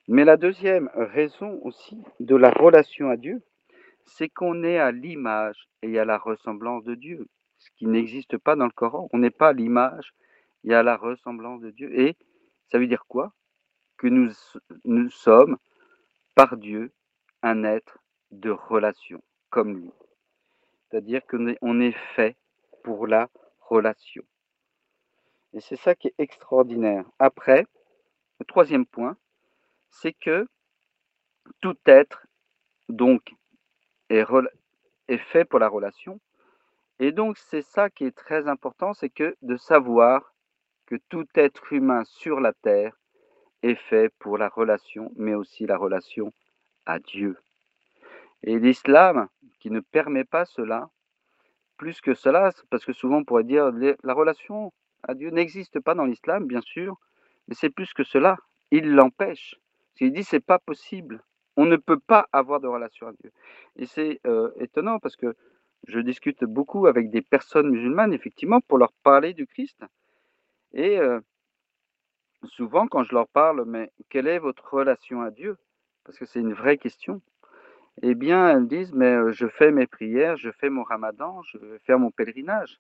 Mais 0.08 0.24
la 0.24 0.38
deuxième 0.38 0.90
raison 0.96 1.60
aussi 1.64 1.98
de 2.20 2.36
la 2.36 2.52
relation 2.52 3.10
à 3.10 3.18
Dieu, 3.18 3.42
c'est 4.06 4.30
qu'on 4.30 4.64
est 4.64 4.78
à 4.78 4.92
l'image 4.92 5.68
et 5.82 6.00
à 6.00 6.06
la 6.06 6.18
ressemblance 6.18 6.84
de 6.86 6.96
Dieu, 6.96 7.28
qui 7.76 7.86
n'existe 7.86 8.38
pas 8.38 8.56
dans 8.56 8.66
le 8.66 8.72
Coran. 8.72 9.10
On 9.14 9.20
n'est 9.20 9.30
pas 9.30 9.50
à 9.50 9.54
l'image 9.54 10.14
et 10.64 10.74
à 10.74 10.84
la 10.84 10.98
ressemblance 10.98 11.62
de 11.62 11.72
Dieu. 11.72 11.98
Et 12.00 12.16
ça 12.72 12.80
veut 12.80 12.88
dire 12.88 13.06
quoi? 13.08 13.34
Que 13.98 14.08
nous, 14.08 15.10
sommes, 15.10 15.58
par 16.36 16.58
Dieu, 16.58 16.92
un 17.42 17.64
être 17.64 18.00
de 18.32 18.52
relation, 18.52 19.24
comme 19.50 19.78
lui. 19.78 19.92
C'est-à-dire 20.90 21.22
qu'on 21.26 21.80
est 21.82 21.98
fait 22.16 22.38
pour 22.84 23.08
la 23.08 23.30
relation. 23.60 24.24
Et 25.54 25.62
c'est 25.62 25.76
ça 25.78 25.96
qui 25.96 26.10
est 26.10 26.16
extraordinaire. 26.20 27.06
Après, 27.20 27.66
le 28.40 28.46
troisième 28.46 28.86
point, 28.86 29.18
c'est 29.90 30.14
que 30.14 30.48
tout 31.62 31.78
être, 31.86 32.28
donc, 32.90 33.34
est 34.10 35.18
fait 35.18 35.46
pour 35.46 35.60
la 35.60 35.68
relation. 35.68 36.20
Et 37.00 37.12
donc, 37.12 37.38
c'est 37.38 37.62
ça 37.62 37.90
qui 37.90 38.06
est 38.06 38.16
très 38.16 38.48
important, 38.48 38.94
c'est 38.94 39.10
que 39.10 39.36
de 39.42 39.58
savoir 39.58 40.34
que 40.88 40.96
tout 41.10 41.28
être 41.36 41.72
humain 41.74 42.04
sur 42.06 42.40
la 42.40 42.54
terre 42.54 42.98
est 43.62 43.76
fait 43.76 44.12
pour 44.20 44.38
la 44.38 44.50
relation, 44.50 45.12
mais 45.16 45.36
aussi 45.36 45.66
la 45.66 45.78
relation 45.78 46.34
à 46.86 47.00
Dieu. 47.00 47.38
Et 48.44 48.58
l'islam, 48.60 49.28
qui 49.60 49.70
ne 49.70 49.80
permet 49.80 50.24
pas 50.24 50.46
cela, 50.46 50.90
plus 51.78 52.02
que 52.02 52.14
cela, 52.14 52.52
parce 52.70 52.86
que 52.86 52.94
souvent 52.94 53.18
on 53.18 53.24
pourrait 53.24 53.44
dire 53.44 53.72
la 54.04 54.14
relation 54.14 54.74
à 55.04 55.14
Dieu 55.14 55.30
n'existe 55.30 55.80
pas 55.80 55.94
dans 55.94 56.06
l'islam, 56.06 56.46
bien 56.46 56.62
sûr, 56.62 56.98
mais 57.48 57.56
c'est 57.56 57.70
plus 57.70 57.94
que 57.94 58.04
cela. 58.04 58.38
Il 58.72 58.92
l'empêche. 58.94 59.56
Il 60.00 60.12
dit 60.14 60.24
c'est 60.24 60.40
pas 60.40 60.60
possible. 60.60 61.24
On 61.56 61.66
ne 61.66 61.76
peut 61.76 62.00
pas 62.00 62.28
avoir 62.32 62.60
de 62.60 62.68
relation 62.68 63.08
à 63.08 63.12
Dieu. 63.14 63.32
Et 63.78 63.86
c'est 63.86 64.20
euh, 64.28 64.52
étonnant 64.58 65.00
parce 65.00 65.16
que 65.16 65.36
je 65.88 66.00
discute 66.00 66.44
beaucoup 66.44 66.86
avec 66.86 67.10
des 67.10 67.22
personnes 67.22 67.70
musulmanes, 67.70 68.14
effectivement, 68.14 68.62
pour 68.62 68.78
leur 68.78 68.92
parler 69.04 69.34
du 69.34 69.48
Christ. 69.48 69.84
Et 70.74 71.00
euh, 71.00 71.20
souvent, 72.44 72.88
quand 72.88 73.04
je 73.04 73.16
leur 73.16 73.28
parle, 73.30 73.64
mais 73.66 73.92
quelle 74.10 74.28
est 74.28 74.40
votre 74.40 74.74
relation 74.74 75.22
à 75.22 75.32
Dieu? 75.32 75.58
Parce 76.04 76.18
que 76.18 76.26
c'est 76.26 76.40
une 76.40 76.54
vraie 76.54 76.78
question. 76.78 77.22
Eh 78.02 78.16
bien, 78.16 78.50
elles 78.50 78.68
disent, 78.68 78.94
mais 78.94 79.16
euh, 79.16 79.32
je 79.32 79.48
fais 79.48 79.72
mes 79.72 79.88
prières, 79.88 80.38
je 80.38 80.52
fais 80.52 80.70
mon 80.70 80.84
ramadan, 80.84 81.42
je 81.44 81.58
vais 81.58 81.80
faire 81.80 82.00
mon 82.00 82.12
pèlerinage. 82.12 82.80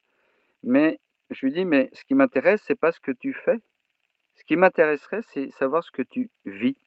Mais 0.63 0.99
je 1.29 1.45
lui 1.45 1.53
dis, 1.53 1.65
mais 1.65 1.89
ce 1.93 2.03
qui 2.03 2.13
m'intéresse, 2.13 2.61
c'est 2.65 2.79
pas 2.79 2.91
ce 2.91 2.99
que 2.99 3.11
tu 3.11 3.33
fais. 3.33 3.59
Ce 4.35 4.43
qui 4.43 4.55
m'intéresserait, 4.57 5.21
c'est 5.33 5.49
savoir 5.51 5.83
ce 5.83 5.91
que 5.91 6.03
tu 6.03 6.29
vis. 6.45 6.77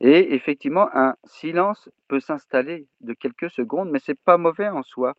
Et 0.00 0.34
effectivement, 0.34 0.88
un 0.94 1.14
silence 1.24 1.88
peut 2.08 2.20
s'installer 2.20 2.86
de 3.00 3.12
quelques 3.12 3.50
secondes, 3.50 3.90
mais 3.90 4.00
c'est 4.00 4.18
pas 4.18 4.36
mauvais 4.36 4.68
en 4.68 4.82
soi, 4.82 5.14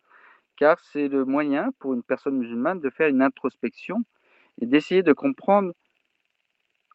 car 0.56 0.78
c'est 0.80 1.08
le 1.08 1.24
moyen 1.24 1.70
pour 1.78 1.94
une 1.94 2.02
personne 2.02 2.36
musulmane 2.36 2.80
de 2.80 2.90
faire 2.90 3.08
une 3.08 3.22
introspection 3.22 4.02
et 4.60 4.66
d'essayer 4.66 5.02
de 5.02 5.12
comprendre, 5.12 5.72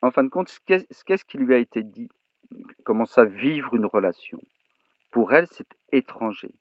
en 0.02 0.12
fin 0.12 0.24
de 0.24 0.30
compte, 0.30 0.50
ce 0.50 0.60
qu'est-ce 1.06 1.26
qui 1.26 1.38
lui 1.38 1.54
a 1.54 1.58
été 1.58 1.84
dit, 1.84 2.10
comment 2.84 3.06
ça 3.06 3.26
vivre 3.26 3.74
une 3.76 3.86
relation. 3.86 4.40
Pour 5.12 5.34
elle, 5.34 5.48
c'est 5.52 5.68
étranger. 5.92 6.52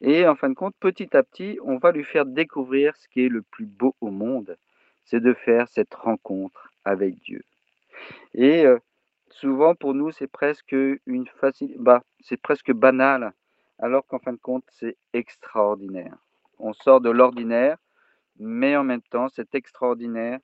Et 0.00 0.26
en 0.26 0.34
fin 0.34 0.48
de 0.48 0.54
compte, 0.54 0.74
petit 0.80 1.16
à 1.16 1.22
petit, 1.22 1.58
on 1.62 1.78
va 1.78 1.92
lui 1.92 2.04
faire 2.04 2.26
découvrir 2.26 2.96
ce 2.96 3.08
qui 3.08 3.24
est 3.24 3.28
le 3.28 3.42
plus 3.42 3.66
beau 3.66 3.94
au 4.00 4.10
monde, 4.10 4.56
c'est 5.04 5.20
de 5.20 5.34
faire 5.34 5.68
cette 5.68 5.94
rencontre 5.94 6.70
avec 6.84 7.20
Dieu. 7.20 7.42
Et 8.34 8.66
euh, 8.66 8.78
souvent 9.34 9.74
pour 9.74 9.94
nous, 9.94 10.10
c'est 10.12 10.26
presque 10.26 10.74
une 11.06 11.26
facile, 11.40 11.74
bah, 11.78 12.02
banal, 12.68 13.32
alors 13.78 14.06
qu'en 14.06 14.18
fin 14.18 14.32
de 14.32 14.38
compte, 14.38 14.64
c'est 14.70 14.96
extraordinaire. 15.12 16.16
On 16.58 16.72
sort 16.72 17.00
de 17.00 17.10
l'ordinaire, 17.10 17.76
mais 18.38 18.76
en 18.76 18.84
même 18.84 19.02
temps, 19.02 19.28
c'est 19.28 19.54
extraordinaire 19.54 20.38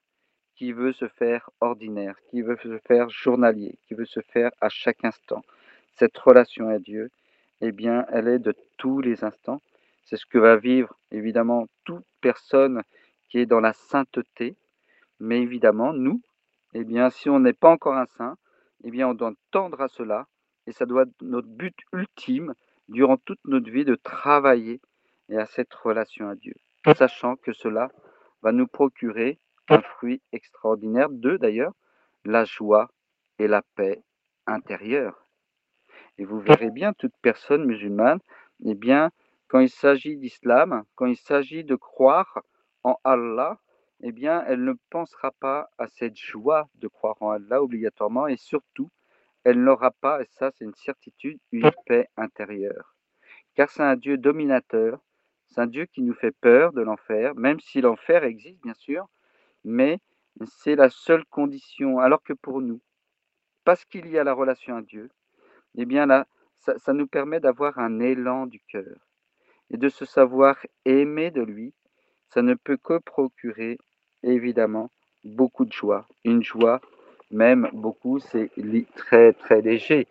qui 0.56 0.72
veut 0.72 0.92
se 0.92 1.08
faire 1.08 1.48
ordinaire, 1.60 2.16
qui 2.30 2.42
veut 2.42 2.58
se 2.62 2.78
faire 2.86 3.08
journalier, 3.08 3.78
qui 3.86 3.94
veut 3.94 4.04
se 4.04 4.20
faire 4.20 4.50
à 4.60 4.68
chaque 4.68 5.04
instant. 5.04 5.42
Cette 5.96 6.18
relation 6.18 6.68
à 6.68 6.78
Dieu, 6.78 7.10
eh 7.60 7.72
bien, 7.72 8.04
elle 8.12 8.28
est 8.28 8.38
de 8.38 8.54
tous 8.76 9.00
les 9.00 9.24
instants. 9.24 9.60
C'est 10.04 10.16
ce 10.16 10.26
que 10.26 10.38
va 10.38 10.56
vivre 10.56 10.94
évidemment 11.12 11.66
toute 11.84 12.04
personne 12.20 12.82
qui 13.28 13.38
est 13.38 13.46
dans 13.46 13.60
la 13.60 13.72
sainteté. 13.72 14.56
Mais 15.20 15.40
évidemment, 15.40 15.92
nous, 15.92 16.20
eh 16.74 16.84
bien, 16.84 17.10
si 17.10 17.28
on 17.30 17.40
n'est 17.40 17.52
pas 17.52 17.70
encore 17.70 17.96
un 17.96 18.06
saint, 18.06 18.36
eh 18.84 18.90
bien, 18.90 19.08
on 19.08 19.14
doit 19.14 19.32
tendre 19.50 19.80
à 19.80 19.88
cela. 19.88 20.26
Et 20.66 20.72
ça 20.72 20.86
doit 20.86 21.02
être 21.02 21.22
notre 21.22 21.48
but 21.48 21.76
ultime 21.92 22.54
durant 22.88 23.16
toute 23.16 23.40
notre 23.44 23.70
vie 23.70 23.84
de 23.84 23.94
travailler 23.94 24.80
et 25.28 25.36
à 25.36 25.46
cette 25.46 25.72
relation 25.74 26.28
à 26.28 26.34
Dieu, 26.34 26.54
sachant 26.96 27.36
que 27.36 27.52
cela 27.52 27.90
va 28.42 28.52
nous 28.52 28.66
procurer 28.66 29.38
un 29.68 29.80
fruit 29.80 30.20
extraordinaire 30.32 31.08
de 31.10 31.36
d'ailleurs 31.36 31.72
la 32.24 32.44
joie 32.44 32.90
et 33.38 33.46
la 33.46 33.62
paix 33.74 34.02
intérieure. 34.46 35.26
Et 36.18 36.24
vous 36.24 36.40
verrez 36.40 36.70
bien, 36.70 36.92
toute 36.92 37.14
personne 37.22 37.64
musulmane, 37.64 38.20
eh 38.64 38.74
bien, 38.74 39.10
quand 39.48 39.60
il 39.60 39.70
s'agit 39.70 40.16
d'islam, 40.16 40.84
quand 40.94 41.06
il 41.06 41.16
s'agit 41.16 41.64
de 41.64 41.76
croire 41.76 42.40
en 42.82 42.96
Allah, 43.04 43.58
eh 44.02 44.12
bien, 44.12 44.44
elle 44.46 44.64
ne 44.64 44.74
pensera 44.90 45.30
pas 45.40 45.70
à 45.78 45.86
cette 45.88 46.16
joie 46.16 46.68
de 46.76 46.88
croire 46.88 47.16
en 47.20 47.30
Allah 47.30 47.62
obligatoirement 47.62 48.26
et 48.26 48.36
surtout, 48.36 48.90
elle 49.44 49.62
n'aura 49.62 49.90
pas, 49.90 50.22
et 50.22 50.26
ça 50.30 50.50
c'est 50.52 50.64
une 50.64 50.74
certitude, 50.74 51.38
une 51.52 51.70
paix 51.86 52.08
intérieure. 52.16 52.96
Car 53.54 53.70
c'est 53.70 53.82
un 53.82 53.96
Dieu 53.96 54.16
dominateur, 54.16 55.00
c'est 55.48 55.60
un 55.60 55.66
Dieu 55.66 55.86
qui 55.86 56.02
nous 56.02 56.14
fait 56.14 56.34
peur 56.40 56.72
de 56.72 56.82
l'enfer, 56.82 57.34
même 57.34 57.60
si 57.60 57.80
l'enfer 57.80 58.24
existe 58.24 58.62
bien 58.62 58.74
sûr, 58.74 59.08
mais 59.64 59.98
c'est 60.46 60.76
la 60.76 60.90
seule 60.90 61.24
condition. 61.26 61.98
Alors 61.98 62.22
que 62.22 62.32
pour 62.32 62.60
nous, 62.60 62.80
parce 63.64 63.84
qu'il 63.84 64.08
y 64.08 64.18
a 64.18 64.24
la 64.24 64.32
relation 64.32 64.76
à 64.76 64.82
Dieu, 64.82 65.10
eh 65.76 65.84
bien 65.84 66.06
là, 66.06 66.26
ça, 66.58 66.92
nous 66.92 67.06
permet 67.06 67.40
d'avoir 67.40 67.78
un 67.78 68.00
élan 68.00 68.46
du 68.46 68.60
cœur 68.60 68.96
et 69.70 69.78
de 69.78 69.88
se 69.88 70.04
savoir 70.04 70.56
aimer 70.84 71.30
de 71.30 71.42
lui. 71.42 71.74
Ça 72.28 72.42
ne 72.42 72.54
peut 72.54 72.76
que 72.76 72.98
procurer, 72.98 73.78
évidemment, 74.22 74.90
beaucoup 75.24 75.64
de 75.64 75.72
joie. 75.72 76.06
Une 76.24 76.42
joie, 76.42 76.80
même 77.30 77.68
beaucoup, 77.72 78.18
c'est 78.18 78.50
très 78.96 79.32
très 79.32 79.60
léger. 79.60 80.06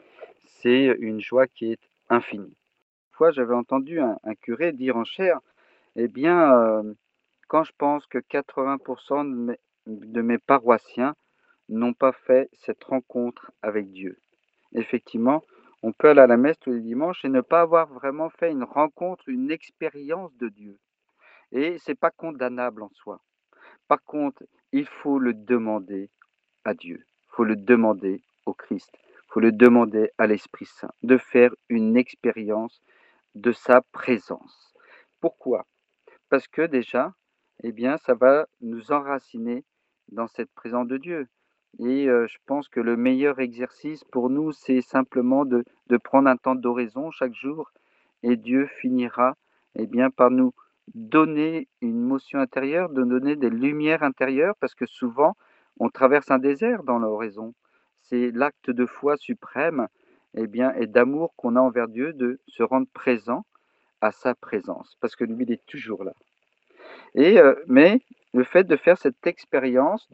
C'est 0.62 0.86
une 1.00 1.22
joie 1.22 1.48
qui 1.48 1.74
est 1.74 1.80
infinie. 2.10 2.46
Une 2.46 3.16
fois, 3.18 3.32
j'avais 3.32 3.54
entendu 3.54 4.00
un, 4.00 4.18
curé 4.42 4.72
dire 4.72 4.98
en 4.98 5.04
chair, 5.04 5.40
eh 5.96 6.08
bien, 6.08 6.54
euh, 6.54 6.94
quand 7.48 7.64
je 7.64 7.74
pense 7.78 8.06
que 8.08 8.18
80% 8.18 9.26
de 9.26 9.36
mes, 9.36 9.60
de 9.88 10.22
mes 10.22 10.38
paroissiens 10.38 11.16
n'ont 11.68 11.94
pas 11.94 12.14
fait 12.14 12.50
cette 12.54 12.84
rencontre 12.84 13.52
avec 13.62 13.92
Dieu, 13.92 14.18
effectivement, 14.74 15.44
on 15.82 15.92
peut 15.94 16.10
aller 16.10 16.22
à 16.22 16.28
la 16.28 16.38
messe 16.38 16.60
tous 16.60 16.72
les 16.72 16.82
dimanches 16.82 17.24
et 17.24 17.30
ne 17.30 17.42
pas 17.42 17.62
avoir 17.62 17.88
vraiment 17.88 18.30
fait 18.30 18.52
une 18.52 18.64
rencontre, 18.64 19.28
une 19.28 19.52
expérience 19.52 20.36
de 20.38 20.50
Dieu. 20.50 20.78
Et 21.52 21.78
c'est 21.80 22.00
pas 22.00 22.12
condamnable 22.12 22.84
en 22.84 22.92
soi. 22.94 23.22
Par 23.90 24.04
contre, 24.04 24.44
il 24.72 24.86
faut 24.86 25.18
le 25.18 25.34
demander 25.34 26.12
à 26.64 26.76
Dieu. 26.76 27.04
Il 27.24 27.30
faut 27.32 27.44
le 27.44 27.56
demander 27.56 28.22
au 28.46 28.54
Christ. 28.54 28.92
Il 29.04 29.34
faut 29.34 29.40
le 29.40 29.52
demander 29.52 30.12
à 30.20 30.28
l'Esprit 30.28 30.68
Saint 30.68 30.92
de 31.02 31.18
faire 31.18 31.56
une 31.70 31.98
expérience 31.98 32.84
de 33.34 33.52
sa 33.52 33.82
présence. 33.82 34.76
Pourquoi? 35.20 35.66
Parce 36.30 36.48
que 36.48 36.62
déjà, 36.68 37.16
eh 37.64 37.72
bien, 37.72 37.98
ça 37.98 38.14
va 38.14 38.48
nous 38.62 38.92
enraciner 38.92 39.66
dans 40.10 40.28
cette 40.28 40.52
présence 40.52 40.88
de 40.88 40.98
Dieu. 40.98 41.28
Et 41.80 42.06
je 42.06 42.38
pense 42.46 42.70
que 42.70 42.80
le 42.80 42.96
meilleur 42.96 43.40
exercice 43.40 44.04
pour 44.04 44.30
nous, 44.30 44.52
c'est 44.52 44.82
simplement 44.82 45.46
de, 45.46 45.64
prendre 46.04 46.30
un 46.30 46.38
temps 46.38 46.56
d'oraison 46.56 47.10
chaque 47.10 47.34
jour 47.34 47.72
et 48.22 48.36
Dieu 48.36 48.68
finira 48.68 49.36
eh 49.74 49.88
bien, 49.88 50.12
par 50.12 50.30
nous 50.30 50.54
donner 50.94 51.68
une 51.82 52.02
motion 52.02 52.40
intérieure, 52.40 52.90
de 52.90 53.04
donner 53.04 53.36
des 53.36 53.50
lumières 53.50 54.04
intérieures, 54.04 54.56
parce 54.60 54.76
que 54.76 54.86
souvent, 54.86 55.36
on 55.80 55.90
traverse 55.90 56.32
un 56.32 56.40
désert 56.40 56.84
dans 56.84 57.00
l'oraison. 57.00 57.54
C'est 58.02 58.32
l'acte 58.32 58.70
de 58.70 58.86
foi 58.86 59.18
suprême 59.18 59.88
eh 60.36 60.48
bien, 60.48 60.74
et 60.74 60.88
d'amour 60.88 61.34
qu'on 61.36 61.56
a 61.56 61.62
envers 61.62 61.88
Dieu 61.88 62.14
de 62.14 62.40
se 62.48 62.64
rendre 62.64 62.88
présent 62.94 63.46
à 64.02 64.12
sa 64.12 64.36
présence, 64.36 64.98
parce 65.02 65.16
que 65.16 65.24
lui, 65.24 65.44
il 65.44 65.52
est 65.52 65.66
toujours 65.66 66.04
là. 66.04 66.14
Et, 67.16 67.40
mais 67.68 68.00
le 68.34 68.44
fait 68.44 68.64
de 68.64 68.76
faire 68.76 68.98
cette 68.98 69.26
expérience 69.28 70.08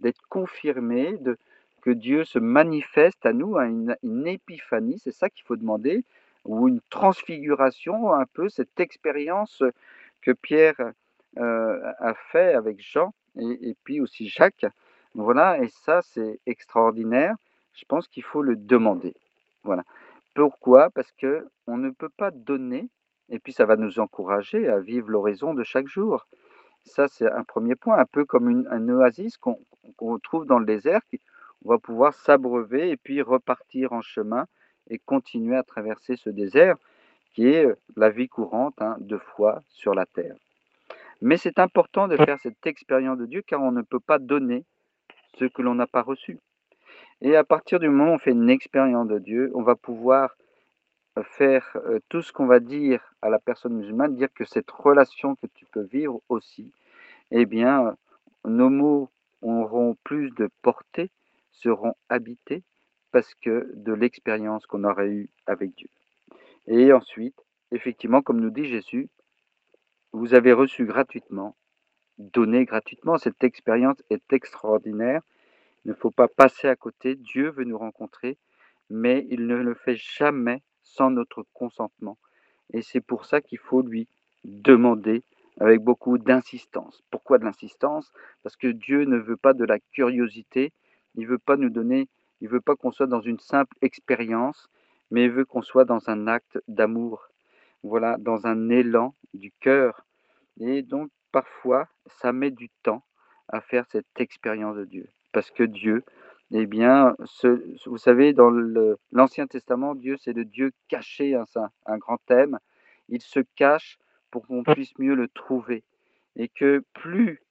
d'être 0.00 0.22
confirmé, 0.28 1.16
de, 1.18 1.36
que 1.82 1.90
Dieu 1.90 2.24
se 2.24 2.38
manifeste 2.38 3.24
à 3.26 3.32
nous, 3.32 3.56
à 3.56 3.66
une, 3.66 3.96
épiphanie, 4.26 4.98
c'est 4.98 5.12
ça 5.12 5.28
qu'il 5.28 5.44
faut 5.44 5.56
demander, 5.56 6.04
ou 6.44 6.68
une 6.68 6.80
transfiguration, 6.90 8.12
un 8.12 8.26
peu 8.26 8.48
cette 8.48 8.80
expérience 8.80 9.62
que 10.22 10.32
Pierre 10.32 10.92
euh, 11.38 11.92
a 11.98 12.14
fait 12.32 12.54
avec 12.54 12.80
Jean 12.80 13.12
et, 13.36 13.76
puis 13.84 14.00
aussi 14.00 14.28
Jacques. 14.28 14.66
Voilà, 15.14 15.58
et 15.62 15.68
ça 15.68 16.00
c'est 16.02 16.40
extraordinaire. 16.46 17.36
Je 17.74 17.84
pense 17.86 18.08
qu'il 18.08 18.24
faut 18.24 18.42
le 18.42 18.56
demander. 18.56 19.14
Voilà. 19.62 19.84
Pourquoi? 20.34 20.90
Parce 20.90 21.10
que 21.12 21.48
on 21.66 21.76
ne 21.76 21.90
peut 21.90 22.08
pas 22.08 22.30
donner, 22.30 22.88
et 23.28 23.38
puis 23.38 23.52
ça 23.52 23.66
va 23.66 23.76
nous 23.76 23.98
encourager 23.98 24.68
à 24.68 24.80
vivre 24.80 25.10
l'oraison 25.10 25.54
de 25.54 25.62
chaque 25.62 25.86
jour. 25.86 26.26
Ça, 26.84 27.08
c'est 27.08 27.30
un 27.30 27.44
premier 27.44 27.74
point, 27.74 27.98
un 27.98 28.06
peu 28.06 28.24
comme 28.24 28.48
une, 28.48 28.66
un 28.70 28.88
oasis 28.88 29.36
qu'on 29.36 30.18
trouve 30.22 30.46
dans 30.46 30.58
le 30.58 30.64
désert. 30.64 31.00
On 31.64 31.70
va 31.70 31.78
pouvoir 31.78 32.14
s'abreuver 32.14 32.90
et 32.90 32.96
puis 32.96 33.20
repartir 33.20 33.92
en 33.92 34.00
chemin 34.00 34.46
et 34.88 34.98
continuer 34.98 35.56
à 35.56 35.62
traverser 35.62 36.16
ce 36.16 36.30
désert 36.30 36.76
qui 37.38 37.46
est 37.46 37.72
la 37.94 38.10
vie 38.10 38.28
courante 38.28 38.82
hein, 38.82 38.96
de 38.98 39.16
foi 39.16 39.62
sur 39.68 39.94
la 39.94 40.06
terre. 40.06 40.34
Mais 41.22 41.36
c'est 41.36 41.60
important 41.60 42.08
de 42.08 42.16
faire 42.16 42.36
cette 42.40 42.66
expérience 42.66 43.16
de 43.16 43.26
Dieu 43.26 43.42
car 43.46 43.62
on 43.62 43.70
ne 43.70 43.82
peut 43.82 44.00
pas 44.00 44.18
donner 44.18 44.64
ce 45.38 45.44
que 45.44 45.62
l'on 45.62 45.76
n'a 45.76 45.86
pas 45.86 46.02
reçu. 46.02 46.40
Et 47.20 47.36
à 47.36 47.44
partir 47.44 47.78
du 47.78 47.88
moment 47.88 48.10
où 48.10 48.14
on 48.14 48.18
fait 48.18 48.32
une 48.32 48.50
expérience 48.50 49.06
de 49.06 49.20
Dieu, 49.20 49.52
on 49.54 49.62
va 49.62 49.76
pouvoir 49.76 50.34
faire 51.22 51.76
tout 52.08 52.22
ce 52.22 52.32
qu'on 52.32 52.46
va 52.46 52.58
dire 52.58 53.14
à 53.22 53.28
la 53.30 53.38
personne 53.38 53.74
musulmane, 53.74 54.16
dire 54.16 54.34
que 54.34 54.44
cette 54.44 54.72
relation 54.72 55.36
que 55.36 55.46
tu 55.54 55.64
peux 55.66 55.86
vivre 55.92 56.20
aussi, 56.28 56.72
eh 57.30 57.46
bien, 57.46 57.96
nos 58.44 58.68
mots 58.68 59.10
auront 59.42 59.96
plus 60.02 60.32
de 60.32 60.50
portée, 60.62 61.12
seront 61.52 61.94
habités 62.08 62.64
parce 63.12 63.32
que 63.36 63.70
de 63.76 63.92
l'expérience 63.92 64.66
qu'on 64.66 64.82
aurait 64.82 65.10
eue 65.10 65.30
avec 65.46 65.76
Dieu. 65.76 65.88
Et 66.68 66.92
ensuite, 66.92 67.42
effectivement, 67.72 68.20
comme 68.20 68.40
nous 68.40 68.50
dit 68.50 68.66
Jésus, 68.66 69.08
vous 70.12 70.34
avez 70.34 70.52
reçu 70.52 70.84
gratuitement, 70.84 71.56
donné 72.18 72.64
gratuitement. 72.66 73.16
Cette 73.16 73.42
expérience 73.42 74.02
est 74.10 74.32
extraordinaire. 74.32 75.22
Il 75.84 75.88
ne 75.88 75.94
faut 75.94 76.10
pas 76.10 76.28
passer 76.28 76.68
à 76.68 76.76
côté. 76.76 77.14
Dieu 77.14 77.50
veut 77.50 77.64
nous 77.64 77.78
rencontrer, 77.78 78.36
mais 78.90 79.26
il 79.30 79.46
ne 79.46 79.56
le 79.56 79.74
fait 79.74 79.96
jamais 79.96 80.62
sans 80.82 81.10
notre 81.10 81.44
consentement. 81.54 82.18
Et 82.72 82.82
c'est 82.82 83.00
pour 83.00 83.24
ça 83.24 83.40
qu'il 83.40 83.58
faut 83.58 83.82
lui 83.82 84.06
demander 84.44 85.22
avec 85.60 85.80
beaucoup 85.80 86.18
d'insistance. 86.18 87.02
Pourquoi 87.10 87.38
de 87.38 87.44
l'insistance? 87.44 88.12
Parce 88.42 88.56
que 88.56 88.68
Dieu 88.68 89.04
ne 89.04 89.16
veut 89.16 89.36
pas 89.36 89.54
de 89.54 89.64
la 89.64 89.78
curiosité, 89.78 90.72
il 91.14 91.26
veut 91.26 91.38
pas 91.38 91.56
nous 91.56 91.70
donner, 91.70 92.08
il 92.40 92.48
veut 92.48 92.60
pas 92.60 92.76
qu'on 92.76 92.92
soit 92.92 93.06
dans 93.06 93.20
une 93.20 93.40
simple 93.40 93.74
expérience, 93.82 94.68
mais 95.10 95.24
il 95.24 95.30
veut 95.30 95.44
qu'on 95.44 95.62
soit 95.62 95.84
dans 95.84 96.08
un 96.08 96.26
acte 96.26 96.58
d'amour, 96.68 97.28
voilà, 97.82 98.16
dans 98.18 98.46
un 98.46 98.68
élan 98.68 99.14
du 99.34 99.52
cœur. 99.60 100.04
Et 100.60 100.82
donc 100.82 101.10
parfois, 101.32 101.88
ça 102.06 102.32
met 102.32 102.50
du 102.50 102.68
temps 102.82 103.04
à 103.48 103.60
faire 103.60 103.86
cette 103.90 104.06
expérience 104.18 104.76
de 104.76 104.84
Dieu, 104.84 105.08
parce 105.32 105.50
que 105.50 105.62
Dieu, 105.62 106.04
eh 106.50 106.66
bien, 106.66 107.14
vous 107.86 107.98
savez, 107.98 108.32
dans 108.32 108.50
l'Ancien 109.12 109.46
Testament, 109.46 109.94
Dieu, 109.94 110.16
c'est 110.18 110.32
le 110.32 110.44
Dieu 110.44 110.72
caché, 110.88 111.34
hein, 111.34 111.44
c'est 111.46 111.60
un, 111.86 111.98
grand 111.98 112.18
thème. 112.26 112.58
Il 113.10 113.20
se 113.20 113.40
cache 113.54 113.98
pour 114.30 114.46
qu'on 114.46 114.62
puisse 114.62 114.96
mieux 114.98 115.14
le 115.14 115.28
trouver. 115.28 115.84
Et 116.36 116.48
que 116.48 116.82
plus 116.94 117.42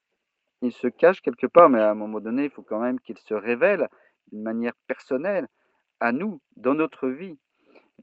il 0.64 0.72
se 0.72 0.88
cache 0.88 1.22
quelque 1.22 1.46
part, 1.46 1.70
mais 1.70 1.80
à 1.80 1.92
un 1.92 1.96
moment 1.96 2.20
donné, 2.20 2.46
il 2.46 2.50
faut 2.50 2.64
quand 2.64 2.80
même 2.80 3.00
qu'il 3.00 3.18
se 3.20 3.36
révèle 3.36 3.88
d'une 4.32 4.42
manière 4.42 4.74
personnelle 4.88 5.48
à 6.00 6.12
nous, 6.12 6.42
dans 6.56 6.74
notre 6.74 7.08
vie. 7.08 7.38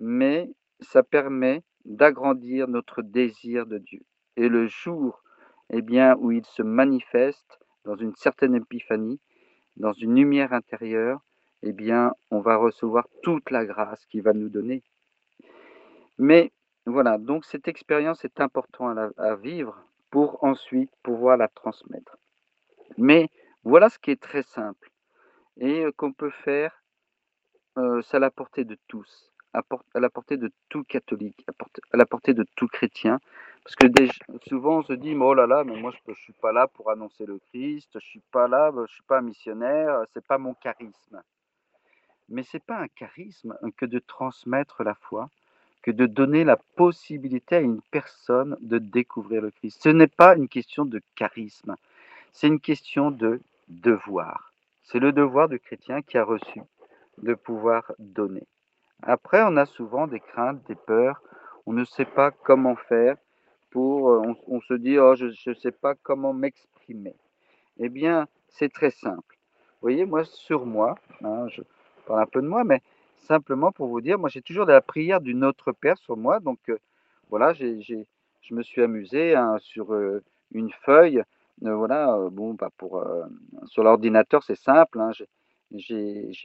Mais 0.01 0.51
ça 0.81 1.03
permet 1.03 1.63
d'agrandir 1.85 2.69
notre 2.69 3.03
désir 3.03 3.67
de 3.67 3.79
Dieu. 3.79 4.03
Et 4.37 4.49
le 4.49 4.67
jour 4.67 5.23
eh 5.71 5.83
bien, 5.83 6.17
où 6.17 6.31
il 6.33 6.45
se 6.45 6.63
manifeste 6.63 7.59
dans 7.85 7.97
une 7.97 8.15
certaine 8.17 8.55
épiphanie, 8.55 9.21
dans 9.77 9.93
une 9.93 10.15
lumière 10.15 10.53
intérieure, 10.53 11.21
eh 11.63 11.73
bien, 11.73 12.13
on 12.31 12.41
va 12.41 12.57
recevoir 12.57 13.09
toute 13.23 13.51
la 13.51 13.65
grâce 13.65 14.05
qu'il 14.07 14.23
va 14.23 14.33
nous 14.33 14.49
donner. 14.49 14.83
Mais 16.19 16.53
voilà, 16.87 17.19
donc 17.19 17.45
cette 17.45 17.69
expérience 17.69 18.25
est 18.25 18.41
importante 18.41 18.99
à, 19.17 19.37
vivre 19.37 19.83
pour 20.11 20.45
ensuite 20.45 20.91
pouvoir 21.03 21.37
la 21.37 21.49
transmettre. 21.49 22.19
Mais 22.99 23.31
voilà 23.65 23.89
ce 23.89 23.99
qui 23.99 24.11
est 24.11 24.21
très 24.21 24.43
simple 24.43 24.91
et 25.57 25.85
euh, 25.85 25.93
qu'on 25.93 26.13
peut 26.13 26.31
faire, 26.31 26.83
euh, 27.79 28.03
c'est 28.03 28.19
à 28.19 28.21
la 28.21 28.31
portée 28.31 28.65
de 28.65 28.77
tous, 28.87 29.33
à, 29.55 30.01
la 30.01 30.11
portée 30.11 30.37
de 30.37 30.51
tout 30.69 30.85
catholique, 30.85 31.45
à, 31.93 31.97
la 31.97 32.07
portée 32.07 32.35
de 32.35 32.45
tout 32.57 32.69
chrétien. 32.69 33.21
Parce 33.63 33.77
que 33.77 33.87
souvent 34.47 34.79
on 34.79 34.83
se 34.83 34.93
dit, 34.93 35.15
oh 35.15 35.33
là 35.33 35.47
là, 35.47 35.65
mais 35.65 35.81
moi 35.81 35.91
je 35.91 36.11
ne 36.11 36.17
suis 36.17 36.35
pas 36.35 36.53
là 36.53 36.67
pour 36.67 36.91
annoncer 36.91 37.25
le 37.25 37.39
Christ, 37.49 37.89
je 37.93 37.99
ne 37.99 38.03
suis 38.03 38.23
pas 38.31 38.47
là, 38.47 38.71
je 38.75 38.81
ne 38.81 38.87
suis 38.87 39.03
pas 39.05 39.19
un 39.19 39.23
missionnaire, 39.23 40.03
c'est 40.12 40.27
pas 40.27 40.37
mon 40.37 40.53
charisme. 40.55 41.23
Mais 42.29 42.43
ce 42.43 42.57
n'est 42.57 42.62
pas 42.67 42.79
un 42.79 42.88
charisme 42.88 43.57
que 43.77 43.87
de 43.87 43.99
transmettre 44.01 44.83
la 44.83 44.95
foi, 44.95 45.31
que 45.83 45.90
de 45.90 46.07
donner 46.07 46.45
la 46.45 46.57
possibilité 46.57 47.57
à 47.57 47.61
une 47.61 47.81
personne 47.90 48.57
de 48.61 48.79
découvrir 48.79 49.43
le 49.43 49.51
Christ. 49.51 49.83
Ce 49.83 49.88
n'est 49.88 50.09
pas 50.09 50.37
une 50.37 50.49
question 50.49 50.85
de 50.85 51.01
charisme, 51.14 51.77
c'est 52.33 52.49
une 52.49 52.61
question 52.61 53.11
de 53.11 53.40
devoir. 53.69 54.53
C'est 54.83 54.99
le 54.99 55.12
devoir 55.12 55.49
du 55.49 55.59
chrétien 55.59 56.03
qui 56.03 56.19
a 56.19 56.25
reçu 56.25 56.61
de 57.19 57.35
pouvoir 57.35 57.93
donner. 57.99 58.47
Après, 59.07 59.43
on 59.43 59.57
a 59.57 59.67
souvent 59.67 60.07
des 60.07 60.21
craintes, 60.21 60.67
des 60.67 60.75
peurs, 60.75 61.23
on 61.67 61.73
ne 61.73 61.85
sait 61.85 62.05
pas 62.05 62.31
comment 62.31 62.77
faire, 62.77 63.17
euh, 63.77 64.35
on, 64.47 64.61
se 64.61 64.75
dit, 64.75 64.99
oh, 64.99 65.14
je 65.17 65.27
ne 65.27 65.55
sais 65.55 65.73
pas 65.73 65.95
comment 65.95 66.33
m'exprimer. 66.33 67.17
Eh 67.79 67.88
bien, 67.88 68.29
c'est 68.49 68.73
très 68.73 68.90
simple. 68.90 69.37
Vous 69.57 69.81
voyez, 69.83 70.05
moi, 70.05 70.25
sur 70.25 70.64
moi, 70.64 70.95
hein, 71.25 71.49
je 71.49 71.62
parle 72.07 72.23
un 72.23 72.27
peu 72.27 72.40
de 72.40 72.47
moi, 72.47 72.64
mais 72.64 72.83
simplement 73.19 73.73
pour 73.73 73.88
vous 73.88 74.01
dire, 74.01 74.19
moi, 74.19 74.29
j'ai 74.29 74.43
toujours 74.43 74.67
de 74.67 74.73
la 74.73 74.81
prière 74.81 75.21
du 75.21 75.35
Notre 75.35 75.73
Père 75.73 75.99
sur 75.99 76.17
moi. 76.17 76.40
Donc, 76.40 76.59
euh, 76.69 76.79
voilà, 77.31 77.53
je 77.53 78.55
me 78.55 78.62
suis 78.62 78.83
amusé 78.83 79.35
hein, 79.35 79.57
sur 79.59 79.93
euh, 79.93 80.23
une 80.53 80.71
feuille. 80.71 81.23
voilà, 81.61 82.17
bon, 82.31 82.55
bah, 82.55 82.71
pour, 82.79 83.05
sur 83.67 83.83
l'ordinateur, 83.83 84.43
c'est 84.45 84.55
simple. 84.55 85.01
Hein, 85.01 85.11
j'ai 85.12 85.27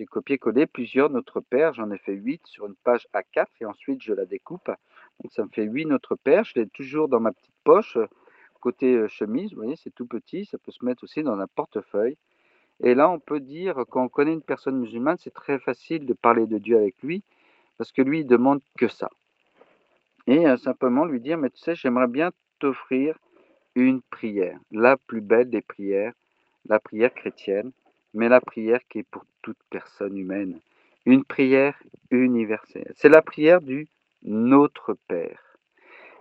copié-collé 0.10 0.66
plusieurs 0.66 1.10
Notre 1.10 1.42
Père. 1.42 1.74
J'en 1.74 1.92
ai 1.92 1.98
fait 1.98 2.14
huit 2.14 2.42
sur 2.46 2.66
une 2.68 2.76
page 2.76 3.08
A4 3.14 3.46
et 3.62 3.66
ensuite 3.66 4.02
je 4.02 4.14
la 4.14 4.26
découpe 4.26 4.70
donc 5.22 5.34
ça 5.34 5.44
me 5.44 5.50
fait 5.50 5.64
8 5.64 5.86
Notre 5.86 6.16
Père. 6.16 6.44
Je 6.44 6.54
l'ai 6.56 6.68
toujours 6.68 7.10
dans 7.10 7.20
ma 7.20 7.32
petite 7.32 7.56
poche, 7.64 7.98
euh, 7.98 8.08
côté 8.62 8.94
euh, 8.94 9.08
chemise. 9.08 9.52
Vous 9.52 9.58
voyez, 9.58 9.76
c'est 9.76 9.94
tout 9.94 10.06
petit. 10.06 10.46
Ça 10.46 10.58
peut 10.58 10.72
se 10.72 10.84
mettre 10.84 11.04
aussi 11.04 11.24
dans 11.24 11.40
un 11.40 11.48
portefeuille. 11.48 12.18
Et 12.82 12.96
là, 12.96 13.10
on 13.10 13.20
peut 13.20 13.42
dire, 13.42 13.84
quand 13.90 14.04
on 14.04 14.10
connaît 14.10 14.34
une 14.34 14.42
personne 14.42 14.80
musulmane, 14.80 15.18
c'est 15.20 15.34
très 15.34 15.60
facile 15.60 16.06
de 16.06 16.14
parler 16.14 16.48
de 16.48 16.58
Dieu 16.58 16.78
avec 16.78 16.96
lui, 17.04 17.24
parce 17.78 17.92
que 17.92 18.02
lui, 18.02 18.22
il 18.22 18.28
demande 18.28 18.62
que 18.78 18.88
ça. 18.88 19.10
Et 20.28 20.48
euh, 20.48 20.56
simplement 20.56 21.04
lui 21.04 21.20
dire, 21.20 21.38
mais 21.38 21.50
tu 21.50 21.60
sais, 21.60 21.76
j'aimerais 21.76 22.08
bien 22.08 22.32
t'offrir 22.60 23.18
une 23.76 24.02
prière, 24.02 24.58
la 24.72 24.96
plus 24.96 25.22
belle 25.22 25.50
des 25.50 25.62
prières, 25.62 26.14
la 26.68 26.80
prière 26.80 27.14
chrétienne, 27.14 27.72
mais 28.14 28.30
la 28.30 28.42
prière 28.42 28.80
qui 28.90 29.00
est 29.00 29.04
pour 29.04 29.26
toute 29.42 29.58
personne 29.70 30.18
humaine. 30.18 30.60
Une 31.06 31.24
prière 31.24 31.82
universelle. 32.12 32.92
C'est 32.96 33.10
la 33.10 33.22
prière 33.22 33.62
du 33.62 33.88
notre 34.24 34.96
Père. 35.08 35.40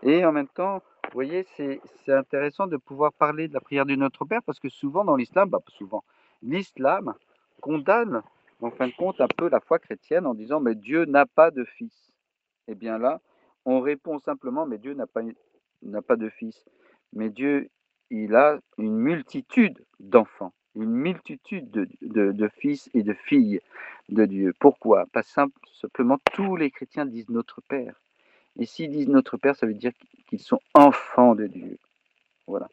Et 0.02 0.24
en 0.24 0.32
même 0.32 0.48
temps, 0.48 0.82
vous 1.04 1.14
voyez, 1.14 1.46
c'est 1.56 1.80
intéressant 2.08 2.66
de 2.66 2.76
pouvoir 2.76 3.12
parler 3.12 3.48
de 3.48 3.54
la 3.54 3.60
prière 3.60 3.86
du 3.86 3.96
Notre 3.96 4.24
Père 4.24 4.42
parce 4.44 4.60
que 4.60 4.68
souvent 4.68 5.04
dans 5.04 5.16
l'islam, 5.16 5.48
bah, 5.48 5.60
souvent, 5.68 6.04
l'islam 6.42 7.14
condamne 7.60 8.22
en 8.60 8.70
fin 8.70 8.88
de 8.88 8.92
compte 8.92 9.20
un 9.20 9.28
peu 9.28 9.48
la 9.48 9.60
foi 9.60 9.78
chrétienne 9.78 10.26
en 10.26 10.34
disant 10.34 10.60
mais 10.60 10.74
Dieu 10.74 11.04
n'a 11.06 11.26
pas 11.26 11.50
de 11.50 11.64
fils. 11.64 12.12
Eh 12.68 12.74
bien 12.74 12.98
là, 12.98 13.20
on 13.64 13.80
répond 13.80 14.18
simplement 14.18 14.66
mais 14.66 14.78
Dieu 14.78 14.94
n'a 14.94 15.06
pas, 15.06 15.22
n'a 15.82 16.02
pas 16.02 16.16
de 16.16 16.28
fils. 16.28 16.64
Mais 17.12 17.30
Dieu, 17.30 17.70
il 18.10 18.34
a 18.34 18.58
une 18.76 18.96
multitude 18.96 19.84
d'enfants, 19.98 20.52
une 20.74 20.90
multitude 20.90 21.88
de, 22.00 22.48
fils 22.48 22.90
et 22.94 23.02
de 23.02 23.14
filles 23.14 23.60
de 24.08 24.24
Dieu. 24.24 24.54
Pourquoi? 24.58 25.06
Pas 25.12 25.22
simplement 25.22 26.18
tous 26.32 26.56
les 26.56 26.70
chrétiens 26.70 27.06
disent 27.06 27.28
notre 27.28 27.60
Père. 27.62 28.00
Et 28.58 28.66
s'ils 28.66 28.90
disent 28.90 29.08
notre 29.08 29.36
Père, 29.36 29.56
ça 29.56 29.66
veut 29.66 29.74
dire 29.74 29.92
qu'ils 30.28 30.40
sont 30.40 30.60
enfants 30.74 31.34
de 31.34 31.46
Dieu. 31.46 31.78
Voilà. 32.46 32.68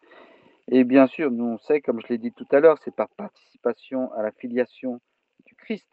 Et 0.71 0.83
bien 0.83 1.07
sûr, 1.07 1.29
nous 1.31 1.45
on 1.45 1.57
sait, 1.59 1.81
comme 1.81 2.01
je 2.01 2.07
l'ai 2.07 2.17
dit 2.17 2.31
tout 2.31 2.47
à 2.51 2.59
l'heure, 2.59 2.79
c'est 2.83 2.95
par 2.95 3.09
participation 3.09 4.11
à 4.13 4.23
la 4.23 4.31
filiation 4.31 4.99
du 5.45 5.53
Christ, 5.55 5.87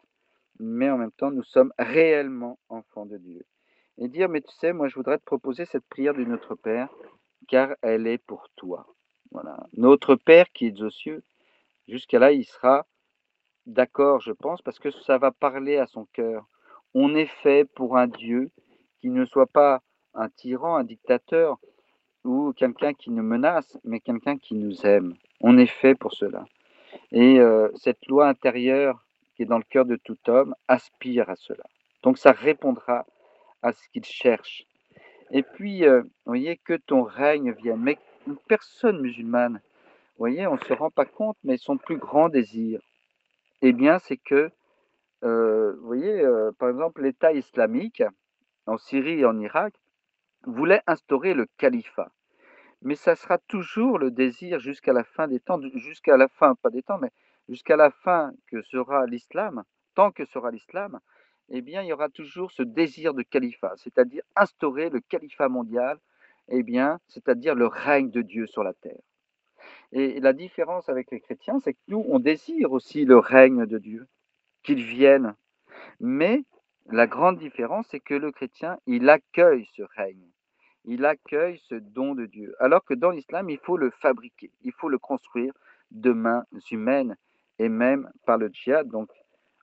mais 0.59 0.89
en 0.89 0.97
même 0.97 1.11
temps, 1.11 1.31
nous 1.31 1.43
sommes 1.43 1.73
réellement 1.77 2.57
enfants 2.69 3.05
de 3.05 3.17
Dieu. 3.17 3.45
Et 3.99 4.07
dire, 4.07 4.29
mais 4.29 4.41
tu 4.41 4.51
sais, 4.55 4.73
moi 4.73 4.87
je 4.87 4.95
voudrais 4.95 5.19
te 5.19 5.23
proposer 5.23 5.65
cette 5.65 5.85
prière 5.85 6.15
du 6.15 6.25
Notre 6.25 6.55
Père, 6.55 6.89
car 7.47 7.75
elle 7.81 8.07
est 8.07 8.17
pour 8.17 8.49
toi. 8.55 8.87
Voilà. 9.31 9.67
Notre 9.77 10.15
Père 10.15 10.51
qui 10.51 10.67
est 10.67 10.81
aux 10.81 10.89
cieux, 10.89 11.23
jusqu'à 11.87 12.19
là, 12.19 12.31
il 12.31 12.45
sera 12.45 12.85
d'accord, 13.65 14.19
je 14.21 14.31
pense, 14.31 14.61
parce 14.61 14.79
que 14.79 14.91
ça 14.91 15.17
va 15.17 15.31
parler 15.31 15.77
à 15.77 15.87
son 15.87 16.05
cœur. 16.13 16.45
On 16.93 17.15
est 17.15 17.31
fait 17.41 17.65
pour 17.65 17.97
un 17.97 18.07
Dieu 18.07 18.51
qui 19.01 19.09
ne 19.09 19.25
soit 19.25 19.47
pas 19.47 19.81
un 20.13 20.29
tyran, 20.29 20.75
un 20.75 20.83
dictateur 20.83 21.57
ou 22.23 22.53
quelqu'un 22.53 22.93
qui 22.93 23.09
nous 23.09 23.23
menace, 23.23 23.77
mais 23.83 23.99
quelqu'un 23.99 24.37
qui 24.37 24.55
nous 24.55 24.85
aime. 24.85 25.15
On 25.41 25.57
est 25.57 25.65
fait 25.65 25.95
pour 25.95 26.13
cela. 26.13 26.45
Et 27.11 27.39
euh, 27.39 27.69
cette 27.75 28.05
loi 28.07 28.27
intérieure 28.27 29.05
qui 29.35 29.43
est 29.43 29.47
dans 29.47 29.57
le 29.57 29.65
cœur 29.69 29.85
de 29.85 29.95
tout 29.95 30.17
homme 30.27 30.55
aspire 30.67 31.29
à 31.29 31.35
cela. 31.35 31.63
Donc 32.03 32.17
ça 32.17 32.31
répondra 32.31 33.05
à 33.61 33.73
ce 33.73 33.89
qu'il 33.89 34.05
cherche. 34.05 34.65
Et 35.31 35.41
puis, 35.41 35.85
euh, 35.85 36.01
vous 36.01 36.09
voyez, 36.25 36.57
que 36.57 36.73
ton 36.73 37.03
règne 37.03 37.53
vienne. 37.53 37.79
Mais 37.81 37.97
personne 38.47 39.01
musulmane, 39.01 39.61
voyez, 40.23 40.47
on 40.47 40.53
ne 40.53 40.59
se 40.59 40.73
rend 40.73 40.89
pas 40.89 41.03
compte, 41.05 41.37
mais 41.43 41.57
son 41.57 41.77
plus 41.77 41.97
grand 41.97 42.29
désir, 42.29 42.79
eh 43.61 43.73
bien, 43.73 43.99
c'est 43.99 44.15
que, 44.15 44.51
euh, 45.25 45.73
vous 45.79 45.85
voyez, 45.85 46.21
euh, 46.21 46.51
par 46.57 46.69
exemple, 46.69 47.01
l'État 47.01 47.33
islamique 47.33 48.03
en 48.65 48.77
Syrie 48.77 49.19
et 49.19 49.25
en 49.25 49.37
Irak, 49.39 49.73
voulait 50.45 50.81
instaurer 50.87 51.33
le 51.33 51.45
califat. 51.57 52.09
Mais 52.81 52.95
ça 52.95 53.17
sera 53.17 53.37
toujours 53.37 53.99
le 53.99 54.11
désir 54.11 54.59
jusqu'à 54.59 54.93
la 54.93 55.03
fin 55.03 55.27
des 55.27 55.41
temps, 55.41 55.59
jusqu'à 55.75 56.15
la 56.15 56.29
fin, 56.29 56.55
pas 56.55 56.69
des 56.69 56.83
temps, 56.83 56.99
mais 56.99 57.11
jusqu'à 57.49 57.75
la 57.75 57.91
fin 57.91 58.31
que 58.47 58.61
sera 58.61 59.05
l'islam, 59.05 59.63
tant 59.93 60.11
que 60.11 60.23
sera 60.25 60.51
l'islam, 60.51 60.99
eh 61.49 61.61
bien, 61.61 61.81
il 61.81 61.87
y 61.87 61.93
aura 61.93 62.07
toujours 62.07 62.51
ce 62.51 62.63
désir 62.63 63.13
de 63.13 63.23
califat, 63.23 63.73
c'est-à-dire 63.75 64.23
instaurer 64.37 64.89
le 64.89 65.01
califat 65.01 65.49
mondial, 65.49 65.99
eh 66.47 66.63
bien, 66.63 66.99
c'est-à-dire 67.07 67.55
le 67.55 67.67
règne 67.67 68.09
de 68.09 68.21
Dieu 68.21 68.47
sur 68.47 68.63
la 68.63 68.73
terre. 68.73 69.01
Et 69.95 70.19
la 70.19 70.33
différence 70.33 70.89
avec 70.89 71.11
les 71.11 71.19
chrétiens, 71.19 71.59
c'est 71.63 71.73
que 71.73 71.79
nous, 71.87 72.03
on 72.09 72.17
désire 72.17 72.71
aussi 72.71 73.05
le 73.05 73.19
règne 73.19 73.67
de 73.67 73.77
Dieu, 73.77 74.07
qu'il 74.63 74.83
vienne. 74.83 75.35
Mais 75.99 76.43
la 76.89 77.05
grande 77.05 77.37
différence, 77.37 77.87
c'est 77.91 77.99
que 77.99 78.15
le 78.15 78.31
chrétien, 78.31 78.79
il 78.87 79.07
accueille 79.07 79.67
ce 79.75 79.83
règne. 79.83 80.27
Il 80.85 81.05
accueille 81.05 81.59
ce 81.69 81.75
don 81.75 82.15
de 82.15 82.25
Dieu. 82.25 82.55
Alors 82.59 82.83
que 82.83 82.95
dans 82.95 83.11
l'islam, 83.11 83.51
il 83.51 83.59
faut 83.59 83.77
le 83.77 83.91
fabriquer, 83.91 84.51
il 84.63 84.73
faut 84.73 84.89
le 84.89 84.97
construire 84.97 85.53
de 85.91 86.11
mains 86.11 86.43
humaines 86.71 87.15
et 87.59 87.69
même 87.69 88.09
par 88.25 88.39
le 88.39 88.49
djihad, 88.51 88.87
donc 88.89 89.09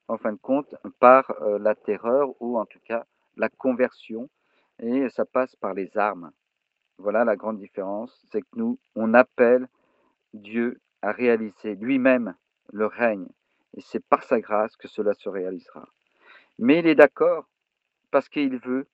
en 0.06 0.16
fin 0.16 0.32
de 0.32 0.38
compte, 0.38 0.74
par 1.00 1.28
euh, 1.42 1.58
la 1.58 1.74
terreur 1.74 2.30
ou 2.40 2.56
en 2.56 2.66
tout 2.66 2.80
cas 2.84 3.04
la 3.36 3.48
conversion. 3.48 4.30
Et 4.78 5.08
ça 5.10 5.24
passe 5.24 5.56
par 5.56 5.74
les 5.74 5.98
armes. 5.98 6.30
Voilà 6.98 7.24
la 7.24 7.34
grande 7.34 7.58
différence, 7.58 8.24
c'est 8.30 8.42
que 8.42 8.48
nous, 8.54 8.78
on 8.94 9.12
appelle 9.12 9.66
Dieu 10.34 10.80
à 11.02 11.12
réaliser 11.12 11.74
lui-même 11.76 12.34
le 12.72 12.86
règne. 12.86 13.28
Et 13.76 13.80
c'est 13.80 14.04
par 14.04 14.22
sa 14.24 14.40
grâce 14.40 14.76
que 14.76 14.88
cela 14.88 15.14
se 15.14 15.28
réalisera. 15.28 15.88
Mais 16.58 16.80
il 16.80 16.86
est 16.86 16.94
d'accord 16.94 17.48
parce 18.10 18.28
qu'il 18.28 18.58
veut 18.58 18.86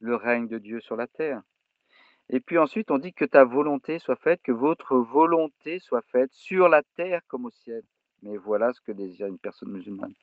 le 0.00 0.16
règne 0.16 0.48
de 0.48 0.58
Dieu 0.58 0.80
sur 0.80 0.96
la 0.96 1.06
terre. 1.06 1.42
Et 2.30 2.40
puis 2.40 2.58
ensuite, 2.58 2.90
on 2.90 2.98
dit 2.98 3.12
que 3.12 3.24
ta 3.24 3.44
volonté 3.44 3.98
soit 3.98 4.16
faite, 4.16 4.40
que 4.42 4.52
votre 4.52 4.96
volonté 4.96 5.78
soit 5.78 6.04
faite 6.10 6.32
sur 6.32 6.68
la 6.68 6.82
terre 6.96 7.20
comme 7.28 7.44
au 7.44 7.50
ciel. 7.50 7.82
Mais 8.22 8.36
voilà 8.38 8.72
ce 8.72 8.80
que 8.80 8.92
désire 8.92 9.26
une 9.26 9.38
personne 9.38 9.70
musulmane. 9.70 10.14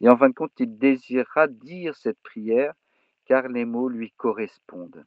Et 0.00 0.08
en 0.08 0.16
fin 0.16 0.28
de 0.28 0.34
compte, 0.34 0.52
il 0.58 0.76
désirera 0.76 1.46
dire 1.46 1.94
cette 1.96 2.20
prière 2.20 2.74
car 3.26 3.48
les 3.48 3.64
mots 3.64 3.88
lui 3.88 4.10
correspondent. 4.12 5.04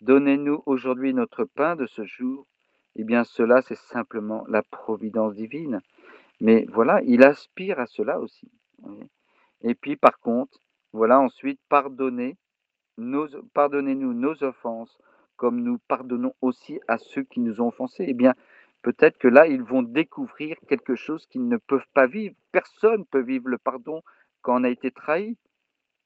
Donnez-nous 0.00 0.62
aujourd'hui 0.66 1.14
notre 1.14 1.44
pain 1.44 1.76
de 1.76 1.86
ce 1.86 2.04
jour. 2.04 2.46
Eh 2.98 3.04
bien, 3.04 3.22
cela, 3.22 3.62
c'est 3.62 3.78
simplement 3.78 4.44
la 4.48 4.62
providence 4.62 5.34
divine. 5.34 5.80
Mais 6.40 6.66
voilà, 6.68 7.00
il 7.02 7.22
aspire 7.22 7.78
à 7.78 7.86
cela 7.86 8.18
aussi. 8.18 8.50
Et 9.62 9.76
puis, 9.76 9.96
par 9.96 10.18
contre, 10.18 10.58
voilà, 10.92 11.20
ensuite, 11.20 11.60
pardonnez, 11.68 12.36
pardonnez-nous 13.54 14.14
nos 14.14 14.42
offenses, 14.42 14.98
comme 15.36 15.62
nous 15.62 15.78
pardonnons 15.86 16.34
aussi 16.42 16.80
à 16.88 16.98
ceux 16.98 17.22
qui 17.22 17.38
nous 17.38 17.60
ont 17.60 17.68
offensés. 17.68 18.04
Eh 18.08 18.14
bien, 18.14 18.34
peut-être 18.82 19.16
que 19.18 19.28
là, 19.28 19.46
ils 19.46 19.62
vont 19.62 19.82
découvrir 19.82 20.56
quelque 20.68 20.96
chose 20.96 21.24
qu'ils 21.26 21.46
ne 21.46 21.56
peuvent 21.56 21.86
pas 21.94 22.08
vivre. 22.08 22.34
Personne 22.50 23.00
ne 23.00 23.04
peut 23.04 23.22
vivre 23.22 23.48
le 23.48 23.58
pardon 23.58 24.02
quand 24.42 24.60
on 24.60 24.64
a 24.64 24.70
été 24.70 24.90
trahi. 24.90 25.36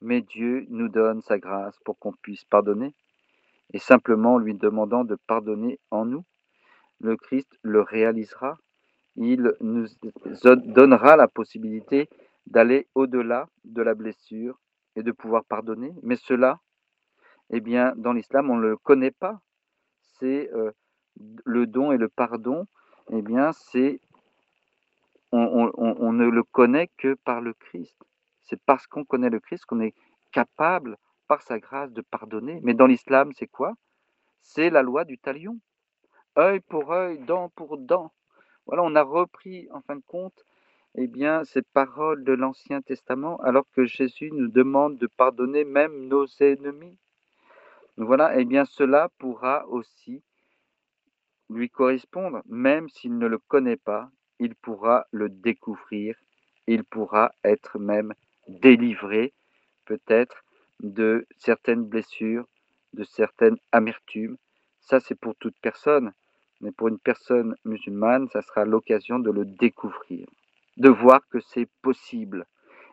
Mais 0.02 0.20
Dieu 0.20 0.66
nous 0.68 0.88
donne 0.88 1.22
sa 1.22 1.38
grâce 1.38 1.78
pour 1.86 1.98
qu'on 1.98 2.12
puisse 2.12 2.44
pardonner. 2.44 2.94
Et 3.72 3.78
simplement 3.78 4.36
lui 4.36 4.54
demandant 4.54 5.04
de 5.04 5.14
pardonner 5.26 5.78
en 5.90 6.04
nous, 6.04 6.24
le 7.02 7.16
Christ 7.16 7.58
le 7.62 7.82
réalisera. 7.82 8.58
Il 9.16 9.52
nous 9.60 9.86
donnera 10.64 11.16
la 11.16 11.28
possibilité 11.28 12.08
d'aller 12.46 12.88
au-delà 12.94 13.48
de 13.64 13.82
la 13.82 13.94
blessure 13.94 14.58
et 14.96 15.02
de 15.02 15.12
pouvoir 15.12 15.44
pardonner. 15.44 15.92
Mais 16.02 16.16
cela, 16.16 16.60
eh 17.50 17.60
bien, 17.60 17.92
dans 17.96 18.12
l'islam, 18.12 18.50
on 18.50 18.56
ne 18.56 18.68
le 18.68 18.76
connaît 18.76 19.10
pas. 19.10 19.40
C'est 20.18 20.50
euh, 20.54 20.72
le 21.44 21.66
don 21.66 21.92
et 21.92 21.98
le 21.98 22.08
pardon, 22.08 22.66
eh 23.10 23.22
bien, 23.22 23.52
c'est 23.52 24.00
on, 25.32 26.12
ne 26.12 26.26
le 26.26 26.42
connaît 26.42 26.90
que 26.98 27.14
par 27.14 27.40
le 27.40 27.54
Christ. 27.54 27.96
C'est 28.42 28.60
parce 28.66 28.86
qu'on 28.86 29.04
connaît 29.04 29.30
le 29.30 29.40
Christ 29.40 29.64
qu'on 29.64 29.80
est 29.80 29.94
capable, 30.30 30.98
par 31.26 31.40
sa 31.40 31.58
grâce, 31.58 31.90
de 31.92 32.02
pardonner. 32.02 32.60
Mais 32.62 32.74
dans 32.74 32.86
l'islam, 32.86 33.32
c'est 33.34 33.46
quoi? 33.46 33.72
C'est 34.42 34.68
la 34.68 34.82
loi 34.82 35.04
du 35.04 35.18
talion. 35.18 35.58
Œil 36.38 36.60
pour 36.60 36.92
œil, 36.92 37.18
dent 37.18 37.48
pour 37.50 37.78
dent. 37.78 38.12
Voilà, 38.66 38.82
on 38.82 38.94
a 38.94 39.02
repris, 39.02 39.68
en 39.72 39.80
fin 39.82 39.96
de 39.96 40.02
compte, 40.06 40.44
eh 40.94 41.06
bien, 41.06 41.44
ces 41.44 41.62
paroles 41.62 42.24
de 42.24 42.32
l'Ancien 42.32 42.82
Testament, 42.82 43.38
alors 43.38 43.64
que 43.72 43.84
Jésus 43.84 44.30
nous 44.32 44.48
demande 44.48 44.98
de 44.98 45.06
pardonner 45.06 45.64
même 45.64 46.08
nos 46.08 46.26
ennemis. 46.40 46.98
Voilà, 47.96 48.38
eh 48.38 48.44
bien, 48.44 48.64
cela 48.64 49.10
pourra 49.18 49.66
aussi 49.68 50.22
lui 51.50 51.68
correspondre, 51.68 52.42
même 52.46 52.88
s'il 52.88 53.18
ne 53.18 53.26
le 53.26 53.38
connaît 53.38 53.76
pas, 53.76 54.10
il 54.38 54.54
pourra 54.54 55.06
le 55.12 55.28
découvrir, 55.28 56.16
il 56.66 56.84
pourra 56.84 57.32
être 57.44 57.78
même 57.78 58.14
délivré, 58.48 59.32
peut-être, 59.84 60.44
de 60.80 61.26
certaines 61.38 61.84
blessures, 61.84 62.46
de 62.92 63.04
certaines 63.04 63.58
amertumes. 63.70 64.36
Ça, 64.80 65.00
c'est 65.00 65.14
pour 65.14 65.36
toute 65.36 65.56
personne, 65.60 66.12
mais 66.62 66.72
pour 66.72 66.88
une 66.88 66.98
personne 66.98 67.54
musulmane, 67.64 68.28
ça 68.30 68.40
sera 68.42 68.64
l'occasion 68.64 69.18
de 69.18 69.30
le 69.30 69.44
découvrir 69.44 70.26
de 70.76 70.88
voir 70.88 71.26
que 71.28 71.40
c'est 71.40 71.68
possible. 71.82 72.46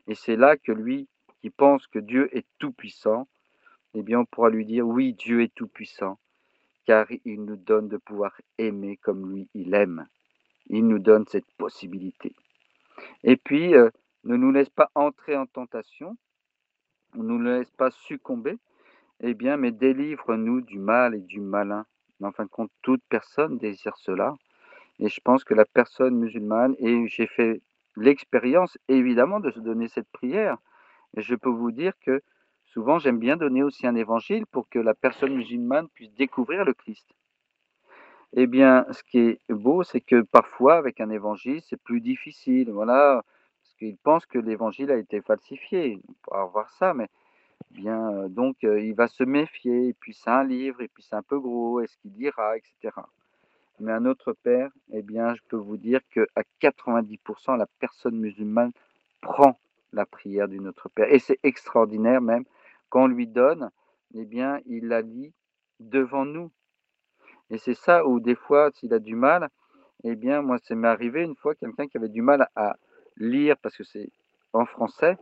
Et 0.08 0.16
c'est 0.16 0.36
là 0.36 0.58
que 0.58 0.72
lui, 0.72 1.08
qui 1.42 1.50
pense 1.50 1.88
que 1.88 2.00
Dieu 2.00 2.36
est 2.36 2.46
tout-puissant, 2.58 3.28
eh 3.94 4.04
bien, 4.04 4.20
on 4.20 4.26
pourra 4.26 4.50
lui 4.50 4.66
dire, 4.66 4.86
oui, 4.88 5.14
Dieu 5.14 5.42
est 5.42 5.54
tout-puissant, 5.56 6.20
car 6.86 7.08
il 7.26 7.44
nous 7.44 7.56
donne 7.56 7.88
de 7.88 7.98
pouvoir 7.98 8.40
aimer 8.58 8.98
comme 8.98 9.32
lui, 9.32 9.50
il 9.54 9.74
aime. 9.74 10.08
Il 10.68 10.88
nous 10.88 11.00
donne 11.00 11.26
cette 11.28 11.50
possibilité. 11.58 12.36
Et 13.24 13.38
puis, 13.38 13.76
euh, 13.76 13.90
ne 14.26 14.36
nous 14.36 14.52
laisse 14.52 14.70
pas 14.70 14.92
entrer 14.94 15.36
en 15.36 15.46
tentation, 15.46 16.18
ne 17.16 17.24
nous 17.24 17.42
laisse 17.42 17.72
pas 17.72 17.92
succomber, 17.92 18.58
eh 19.22 19.34
bien, 19.34 19.58
mais 19.58 19.72
délivre-nous 19.72 20.62
du 20.62 20.80
mal 20.80 21.16
et 21.16 21.22
du 21.22 21.40
malin. 21.40 21.86
Mais 22.20 22.28
en 22.28 22.32
fin 22.32 22.44
de 22.44 22.50
compte, 22.50 22.72
toute 22.82 23.02
personne 23.10 23.58
désire 23.58 23.98
cela. 23.98 24.36
Et 25.00 25.10
je 25.10 25.22
pense 25.22 25.44
que 25.44 25.54
la 25.54 25.66
personne 25.66 26.16
musulmane, 26.16 26.76
et 26.80 27.08
j'ai 27.08 27.28
fait 27.28 27.62
l'expérience 27.96 28.78
évidemment 28.88 29.40
de 29.40 29.52
se 29.52 29.60
donner 29.60 29.88
cette 29.88 30.10
prière. 30.12 30.58
Et 31.16 31.22
je 31.22 31.36
peux 31.36 31.50
vous 31.50 31.72
dire 31.72 31.94
que 32.02 32.22
souvent 32.66 33.00
j'aime 33.00 33.20
bien 33.20 33.38
donner 33.38 33.64
aussi 33.64 33.88
un 33.88 33.96
évangile 33.96 34.46
pour 34.48 34.70
que 34.70 34.80
la 34.80 34.94
personne 34.94 35.36
musulmane 35.36 35.88
puisse 35.90 36.14
découvrir 36.14 36.66
le 36.66 36.74
Christ. 36.74 37.08
Eh 38.34 38.46
bien, 38.46 38.86
ce 38.92 39.02
qui 39.04 39.18
est 39.20 39.40
beau, 39.50 39.84
c'est 39.84 40.02
que 40.02 40.22
parfois 40.22 40.76
avec 40.76 41.02
un 41.02 41.10
évangile, 41.10 41.62
c'est 41.62 41.82
plus 41.82 42.00
difficile. 42.00 42.72
Voilà, 42.72 43.24
parce 43.62 43.76
qu'ils 43.76 43.98
pensent 43.98 44.26
que 44.28 44.38
l'évangile 44.38 44.92
a 44.92 44.98
été 44.98 45.22
falsifié. 45.22 46.00
On 46.08 46.14
pourra 46.24 46.46
voir 46.46 46.70
ça, 46.72 46.94
mais 46.94 47.08
euh, 47.78 48.28
donc 48.30 48.64
euh, 48.64 48.82
il 48.82 48.94
va 48.94 49.08
se 49.08 49.24
méfier. 49.24 49.90
Et 49.90 49.94
puis 49.94 50.14
c'est 50.14 50.30
un 50.30 50.44
livre, 50.44 50.82
et 50.82 50.88
puis 50.88 51.04
c'est 51.04 51.16
un 51.16 51.22
peu 51.22 51.40
gros. 51.40 51.80
Est-ce 51.82 51.98
qu'il 51.98 52.12
dira, 52.12 52.58
etc. 52.58 52.92
Mais 53.80 53.92
un 53.94 54.06
autre 54.06 54.34
père, 54.34 54.72
eh 54.92 55.02
bien, 55.02 55.36
je 55.36 55.42
peux 55.48 55.58
vous 55.58 55.78
dire 55.78 56.02
qu'à 56.12 56.44
90%, 56.62 57.58
la 57.58 57.66
personne 57.80 58.20
musulmane 58.20 58.72
prend 59.22 59.58
la 59.94 60.06
prière 60.06 60.48
du 60.48 60.60
Notre 60.60 60.90
Père. 60.90 61.12
Et 61.12 61.20
c'est 61.20 61.40
extraordinaire 61.44 62.22
même, 62.22 62.44
quand 62.90 63.04
on 63.04 63.08
lui 63.08 63.26
donne, 63.28 63.72
eh 64.14 64.26
bien, 64.26 64.60
il 64.66 64.88
la 64.88 65.02
lit 65.02 65.34
devant 65.80 66.26
nous. 66.26 66.52
Et 67.50 67.58
c'est 67.58 67.74
ça 67.74 68.06
où 68.06 68.20
des 68.20 68.36
fois, 68.36 68.70
s'il 68.74 68.94
a 68.94 69.00
du 69.00 69.16
mal, 69.16 69.50
eh 70.04 70.16
bien, 70.16 70.42
moi, 70.42 70.58
ça 70.60 70.76
m'est 70.76 70.88
arrivé 70.88 71.24
une 71.24 71.36
fois, 71.36 71.56
quelqu'un 71.56 71.88
qui 71.88 71.98
avait 71.98 72.10
du 72.10 72.22
mal 72.22 72.50
à 72.56 72.76
lire, 73.18 73.56
parce 73.58 73.78
que 73.78 73.84
c'est 73.84 74.10
en 74.54 74.66
français, 74.66 75.18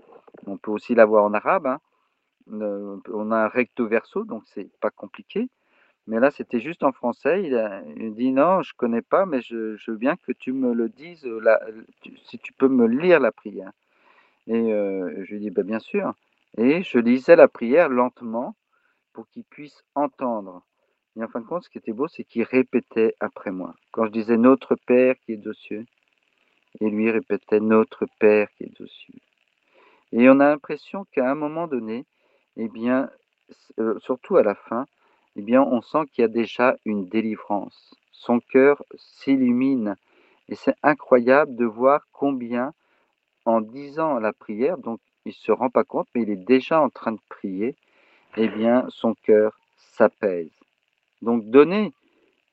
on 0.45 0.57
peut 0.57 0.71
aussi 0.71 0.95
l'avoir 0.95 1.23
en 1.25 1.33
arabe, 1.33 1.67
hein. 1.67 1.79
On 2.51 3.31
a 3.31 3.37
un 3.37 3.47
recto 3.47 3.87
verso, 3.87 4.23
donc 4.23 4.43
c'est 4.47 4.69
pas 4.79 4.89
compliqué. 4.89 5.49
Mais 6.07 6.21
là, 6.21 6.31
c'était 6.31 6.61
juste 6.61 6.83
en 6.83 6.93
français. 6.93 7.43
Il, 7.43 7.55
a, 7.55 7.81
dit 7.81 8.31
non, 8.31 8.61
je 8.61 8.73
connais 8.75 9.01
pas, 9.01 9.25
mais 9.25 9.41
je, 9.41 9.77
veux 9.87 9.97
bien 9.97 10.15
que 10.15 10.31
tu 10.31 10.53
me 10.53 10.73
le 10.73 10.87
dises, 10.87 11.27
si 12.25 12.39
tu 12.39 12.53
peux 12.53 12.69
me 12.69 12.87
lire 12.87 13.19
la 13.19 13.31
prière. 13.31 13.71
Et 14.47 14.73
euh, 14.73 15.25
je 15.25 15.33
lui 15.33 15.41
dis 15.41 15.49
bah, 15.49 15.63
bien 15.63 15.79
sûr. 15.79 16.13
Et 16.57 16.81
je 16.83 16.97
lisais 16.97 17.35
la 17.35 17.49
prière 17.49 17.89
lentement 17.89 18.55
pour 19.11 19.27
qu'il 19.27 19.43
puisse 19.43 19.83
entendre. 19.95 20.63
Et 21.17 21.23
en 21.23 21.27
fin 21.27 21.41
de 21.41 21.45
compte, 21.45 21.63
ce 21.63 21.69
qui 21.69 21.77
était 21.77 21.91
beau, 21.91 22.07
c'est 22.07 22.23
qu'il 22.23 22.43
répétait 22.43 23.15
après 23.19 23.51
moi. 23.51 23.75
Quand 23.91 24.05
je 24.05 24.11
disais 24.11 24.37
Notre 24.37 24.75
Père 24.75 25.15
qui 25.25 25.33
est 25.33 25.47
aux 25.47 25.53
cieux, 25.53 25.85
et 26.79 26.89
lui 26.89 27.11
répétait 27.11 27.59
Notre 27.59 28.05
Père 28.19 28.47
qui 28.57 28.63
est 28.63 28.81
aux 28.81 28.87
cieux. 28.87 29.19
Et 30.13 30.29
on 30.29 30.39
a 30.39 30.49
l'impression 30.49 31.05
qu'à 31.11 31.29
un 31.29 31.35
moment 31.35 31.67
donné, 31.67 32.05
eh 32.57 32.67
bien, 32.67 33.09
euh, 33.79 33.97
surtout 33.99 34.37
à 34.37 34.43
la 34.43 34.55
fin, 34.55 34.85
eh 35.35 35.57
on 35.57 35.81
sent 35.81 36.05
qu'il 36.11 36.23
y 36.23 36.25
a 36.25 36.29
déjà 36.29 36.75
une 36.85 37.07
délivrance. 37.07 37.95
Son 38.11 38.39
cœur 38.39 38.83
s'illumine. 38.95 39.95
Et 40.49 40.55
c'est 40.55 40.75
incroyable 40.81 41.55
de 41.55 41.65
voir 41.65 42.07
combien, 42.11 42.73
en 43.45 43.61
disant 43.61 44.19
la 44.19 44.33
prière, 44.33 44.77
donc 44.77 44.99
il 45.25 45.29
ne 45.29 45.33
se 45.33 45.51
rend 45.51 45.69
pas 45.69 45.83
compte, 45.83 46.07
mais 46.15 46.23
il 46.23 46.29
est 46.31 46.35
déjà 46.35 46.81
en 46.81 46.89
train 46.89 47.11
de 47.11 47.19
prier, 47.29 47.75
eh 48.35 48.47
bien, 48.47 48.85
son 48.89 49.13
cœur 49.13 49.59
s'apaise. 49.77 50.51
Donc 51.21 51.45
donnez, 51.49 51.93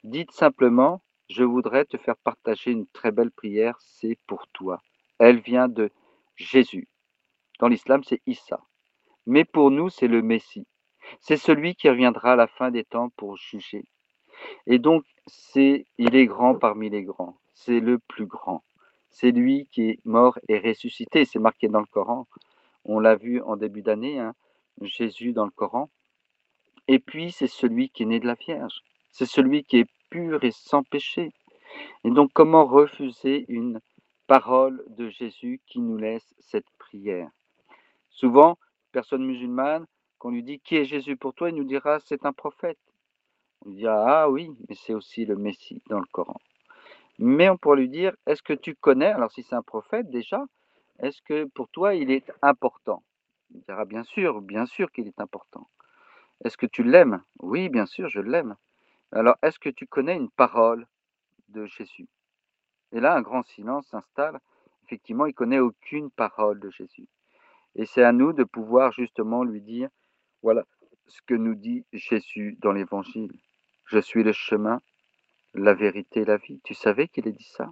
dites 0.03 0.33
simplement, 0.33 1.01
je 1.31 1.45
voudrais 1.45 1.85
te 1.85 1.97
faire 1.97 2.17
partager 2.17 2.71
une 2.71 2.87
très 2.87 3.11
belle 3.11 3.31
prière, 3.31 3.79
c'est 3.81 4.19
pour 4.27 4.47
toi. 4.49 4.83
Elle 5.19 5.39
vient 5.41 5.69
de 5.69 5.91
Jésus. 6.37 6.89
Dans 7.61 7.69
l'islam, 7.69 8.03
c'est 8.05 8.21
Issa. 8.27 8.61
Mais 9.27 9.45
pour 9.45 9.71
nous, 9.71 9.89
c'est 9.89 10.09
le 10.09 10.23
Messie. 10.23 10.67
C'est 11.21 11.37
celui 11.37 11.75
qui 11.75 11.89
reviendra 11.89 12.33
à 12.33 12.37
la 12.37 12.47
fin 12.47 12.71
des 12.71 12.85
temps 12.85 13.11
pour 13.11 13.37
juger. 13.37 13.85
Et 14.67 14.79
donc, 14.79 15.05
c'est, 15.27 15.87
il 15.99 16.15
est 16.17 16.27
grand 16.27 16.55
parmi 16.55 16.91
les 16.91 17.03
grands. 17.03 17.37
C'est 17.55 17.81
le 17.81 17.99
plus 17.99 18.27
grand. 18.27 18.63
C'est 19.11 19.31
lui 19.31 19.69
qui 19.71 19.91
est 19.91 19.99
mort 20.05 20.39
et 20.49 20.59
ressuscité. 20.59 21.25
C'est 21.25 21.39
marqué 21.39 21.69
dans 21.69 21.81
le 21.81 21.87
Coran. 21.87 22.27
On 22.85 22.99
l'a 22.99 23.17
vu 23.17 23.41
en 23.43 23.57
début 23.57 23.83
d'année, 23.83 24.19
hein, 24.19 24.35
Jésus 24.83 25.33
dans 25.33 25.45
le 25.45 25.51
Coran. 25.51 25.89
Et 26.89 26.99
puis, 26.99 27.33
c'est 27.33 27.47
celui 27.47 27.89
qui 27.89 28.03
est 28.03 28.07
né 28.07 28.21
de 28.21 28.27
la 28.27 28.35
Vierge. 28.35 28.83
C'est 29.11 29.27
celui 29.27 29.65
qui 29.65 29.79
est 29.79 29.91
pur 30.11 30.43
et 30.45 30.51
sans 30.51 30.83
péché. 30.83 31.31
Et 32.05 32.11
donc, 32.11 32.31
comment 32.35 32.67
refuser 32.67 33.47
une 33.49 33.81
parole 34.27 34.85
de 34.89 35.09
Jésus 35.09 35.61
qui 35.67 35.81
nous 35.81 35.97
laisse 35.97 36.35
cette 36.41 36.69
prière? 36.79 37.31
Souvent, 38.11 38.59
personne 38.95 39.25
musulmane, 39.27 39.85
qu'on 40.19 40.31
lui 40.31 40.43
dit 40.43 40.61
qui 40.61 40.77
est 40.77 40.87
Jésus 40.87 41.17
pour 41.17 41.35
toi, 41.35 41.51
il 41.51 41.57
nous 41.57 41.65
dira 41.65 42.01
c'est 42.07 42.25
un 42.25 42.33
prophète. 42.33 42.79
On 43.61 43.71
lui 43.71 43.77
dira 43.77 44.23
ah 44.23 44.31
oui, 44.31 44.51
mais 44.69 44.77
c'est 44.77 44.95
aussi 44.95 45.27
le 45.27 45.37
Messie 45.37 45.83
dans 45.91 45.99
le 45.99 46.07
Coran. 46.13 46.41
Mais 47.19 47.51
on 47.51 47.59
pourrait 47.59 47.81
lui 47.81 47.89
dire 47.89 48.15
est-ce 48.27 48.43
que 48.43 48.55
tu 48.55 48.75
connais, 48.75 49.13
alors 49.13 49.33
si 49.33 49.43
c'est 49.43 49.57
un 49.57 49.63
prophète 49.63 50.09
déjà, 50.11 50.45
est-ce 51.01 51.21
que 51.23 51.45
pour 51.57 51.69
toi 51.69 51.95
il 51.95 52.11
est 52.11 52.33
important? 52.41 53.03
Il 53.55 53.61
dira 53.63 53.85
bien 53.85 54.05
sûr, 54.05 54.41
bien 54.41 54.67
sûr 54.67 54.91
qu'il 54.93 55.07
est 55.09 55.21
important. 55.21 55.69
Est-ce 56.45 56.57
que 56.57 56.67
tu 56.67 56.83
l'aimes? 56.83 57.23
Oui, 57.41 57.69
bien 57.69 57.87
sûr, 57.87 58.09
je 58.09 58.21
l'aime. 58.21 58.57
Alors, 59.13 59.37
est-ce 59.43 59.59
que 59.59 59.71
tu 59.71 59.87
connais 59.87 60.17
une 60.17 60.31
parole 60.31 60.87
de 61.49 61.67
Jésus? 61.67 62.09
Et 62.93 63.01
là, 63.01 63.15
un 63.15 63.23
grand 63.23 63.45
silence 63.45 63.87
s'installe. 63.87 64.41
Effectivement, 64.85 65.27
il 65.27 65.35
connaît 65.35 65.61
aucune 65.61 66.11
parole 66.11 66.61
de 66.61 66.71
Jésus. 66.71 67.07
Et 67.77 67.87
c'est 67.87 68.05
à 68.05 68.13
nous 68.13 68.33
de 68.33 68.45
pouvoir 68.45 68.93
justement 68.93 69.45
lui 69.45 69.61
dire, 69.61 69.89
voilà 70.43 70.65
ce 71.07 71.21
que 71.27 71.35
nous 71.35 71.55
dit 71.55 71.85
Jésus 71.93 72.57
dans 72.61 72.73
l'Évangile. 72.73 73.33
Je 73.87 73.99
suis 73.99 74.23
le 74.23 74.33
chemin, 74.33 74.81
la 75.55 75.75
vérité 75.75 76.25
la 76.25 76.37
vie. 76.37 76.61
Tu 76.65 76.75
savais 76.75 77.09
qu'il 77.09 77.29
ait 77.29 77.33
dit 77.33 77.51
ça? 77.57 77.71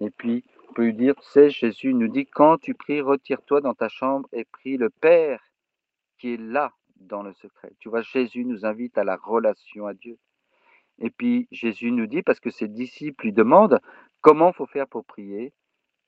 Et 0.00 0.10
puis, 0.10 0.44
on 0.68 0.72
peut 0.72 0.84
lui 0.84 0.94
dire, 0.94 1.14
c'est 1.22 1.50
Jésus 1.50 1.94
nous 1.94 2.08
dit, 2.08 2.26
quand 2.26 2.58
tu 2.58 2.74
pries, 2.74 3.00
retire-toi 3.00 3.60
dans 3.60 3.74
ta 3.74 3.88
chambre 3.88 4.28
et 4.32 4.44
prie 4.44 4.76
le 4.76 4.90
Père 4.90 5.40
qui 6.18 6.34
est 6.34 6.40
là 6.40 6.72
dans 6.96 7.22
le 7.22 7.32
secret. 7.34 7.72
Tu 7.78 7.88
vois, 7.88 8.02
Jésus 8.02 8.44
nous 8.44 8.66
invite 8.66 8.98
à 8.98 9.04
la 9.04 9.16
relation 9.16 9.86
à 9.86 9.94
Dieu. 9.94 10.18
Et 10.98 11.10
puis 11.10 11.48
Jésus 11.50 11.90
nous 11.92 12.06
dit, 12.06 12.22
parce 12.22 12.40
que 12.40 12.50
ses 12.50 12.68
disciples 12.68 13.26
lui 13.26 13.32
demandent 13.32 13.80
comment 14.20 14.52
faut 14.52 14.66
faire 14.66 14.88
pour 14.88 15.04
prier, 15.04 15.52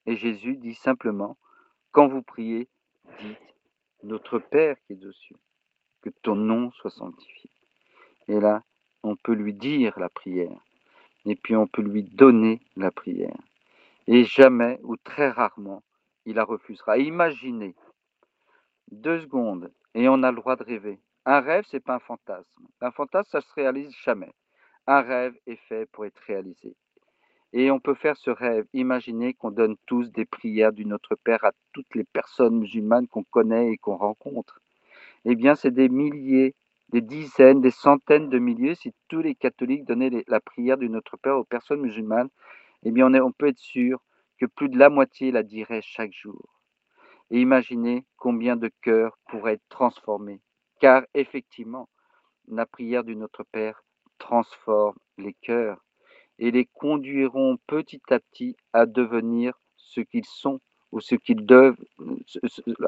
et 0.06 0.16
Jésus 0.16 0.56
dit 0.56 0.74
simplement, 0.74 1.36
quand 1.90 2.06
vous 2.06 2.22
priez, 2.22 2.68
dites, 3.20 3.38
notre 4.02 4.38
Père 4.38 4.76
qui 4.86 4.94
est 4.94 4.96
dessus, 4.96 5.36
que 6.02 6.10
ton 6.22 6.36
nom 6.36 6.70
soit 6.72 6.90
sanctifié. 6.90 7.50
Et 8.28 8.40
là, 8.40 8.62
on 9.02 9.16
peut 9.16 9.34
lui 9.34 9.54
dire 9.54 9.98
la 9.98 10.08
prière, 10.08 10.58
et 11.24 11.36
puis 11.36 11.56
on 11.56 11.66
peut 11.66 11.82
lui 11.82 12.02
donner 12.02 12.60
la 12.76 12.90
prière. 12.90 13.36
Et 14.06 14.24
jamais 14.24 14.78
ou 14.82 14.96
très 14.96 15.30
rarement, 15.30 15.82
il 16.24 16.34
la 16.36 16.44
refusera. 16.44 16.98
Imaginez, 16.98 17.74
deux 18.90 19.20
secondes, 19.20 19.72
et 19.94 20.08
on 20.08 20.22
a 20.22 20.30
le 20.30 20.36
droit 20.36 20.56
de 20.56 20.64
rêver. 20.64 21.00
Un 21.24 21.40
rêve, 21.40 21.64
c'est 21.68 21.80
pas 21.80 21.94
un 21.96 22.00
fantasme. 22.00 22.66
Un 22.80 22.92
fantasme, 22.92 23.30
ça 23.30 23.40
se 23.40 23.52
réalise 23.54 23.92
jamais. 24.04 24.32
Un 24.86 25.02
rêve 25.02 25.34
est 25.46 25.60
fait 25.68 25.86
pour 25.86 26.06
être 26.06 26.20
réalisé. 26.26 26.76
Et 27.52 27.70
on 27.70 27.80
peut 27.80 27.94
faire 27.94 28.16
ce 28.16 28.30
rêve. 28.30 28.66
Imaginez 28.72 29.34
qu'on 29.34 29.50
donne 29.50 29.76
tous 29.86 30.10
des 30.12 30.24
prières 30.24 30.72
du 30.72 30.84
Notre 30.84 31.14
Père 31.14 31.44
à 31.44 31.52
toutes 31.72 31.94
les 31.94 32.04
personnes 32.04 32.58
musulmanes 32.58 33.08
qu'on 33.08 33.24
connaît 33.24 33.72
et 33.72 33.78
qu'on 33.78 33.96
rencontre. 33.96 34.60
Eh 35.24 35.34
bien, 35.36 35.54
c'est 35.54 35.70
des 35.70 35.88
milliers, 35.88 36.54
des 36.90 37.00
dizaines, 37.00 37.60
des 37.60 37.70
centaines 37.70 38.28
de 38.28 38.38
milliers. 38.38 38.74
Si 38.74 38.92
tous 39.08 39.22
les 39.22 39.34
catholiques 39.34 39.84
donnaient 39.84 40.24
la 40.28 40.40
prière 40.40 40.76
du 40.78 40.88
Notre 40.88 41.16
Père 41.16 41.36
aux 41.36 41.44
personnes 41.44 41.80
musulmanes, 41.80 42.28
eh 42.84 42.90
bien, 42.90 43.12
on, 43.12 43.26
on 43.26 43.32
peut 43.32 43.48
être 43.48 43.58
sûr 43.58 44.02
que 44.38 44.46
plus 44.46 44.68
de 44.68 44.78
la 44.78 44.90
moitié 44.90 45.32
la 45.32 45.42
dirait 45.42 45.82
chaque 45.82 46.12
jour. 46.12 46.60
Et 47.30 47.40
imaginez 47.40 48.04
combien 48.16 48.56
de 48.56 48.70
cœurs 48.82 49.18
pourraient 49.28 49.54
être 49.54 49.68
transformés. 49.68 50.40
Car 50.80 51.04
effectivement, 51.14 51.88
la 52.48 52.66
prière 52.66 53.04
du 53.04 53.16
Notre 53.16 53.44
Père 53.44 53.82
transforme 54.18 54.96
les 55.18 55.34
cœurs 55.34 55.85
et 56.38 56.50
les 56.50 56.66
conduiront 56.66 57.58
petit 57.66 58.02
à 58.10 58.20
petit 58.20 58.56
à 58.72 58.86
devenir 58.86 59.58
ce 59.76 60.00
qu'ils 60.00 60.26
sont 60.26 60.60
ou 60.92 61.00
ce 61.00 61.14
qu'ils 61.14 61.44
doivent 61.44 61.82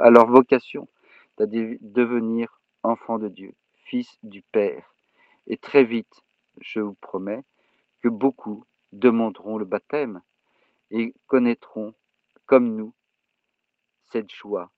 à 0.00 0.10
leur 0.10 0.26
vocation, 0.26 0.88
c'est-à-dire 1.36 1.76
devenir 1.80 2.60
enfants 2.82 3.18
de 3.18 3.28
Dieu, 3.28 3.54
fils 3.84 4.18
du 4.22 4.42
Père. 4.42 4.94
Et 5.46 5.56
très 5.56 5.84
vite, 5.84 6.22
je 6.60 6.80
vous 6.80 6.94
promets, 6.94 7.42
que 8.02 8.08
beaucoup 8.08 8.64
demanderont 8.92 9.58
le 9.58 9.64
baptême 9.64 10.20
et 10.90 11.14
connaîtront, 11.26 11.94
comme 12.46 12.76
nous, 12.76 12.94
cette 14.10 14.32
joie 14.32 14.70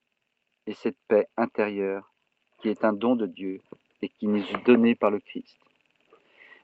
et 0.65 0.73
cette 0.73 0.97
paix 1.07 1.27
intérieure 1.37 2.11
qui 2.59 2.69
est 2.69 2.83
un 2.83 2.93
don 2.93 3.15
de 3.15 3.25
Dieu 3.25 3.61
et 4.01 4.09
qui 4.09 4.27
nous 4.27 4.43
est 4.43 4.65
donné 4.65 4.95
par 4.95 5.11
le 5.11 5.19
Christ. 5.19 5.57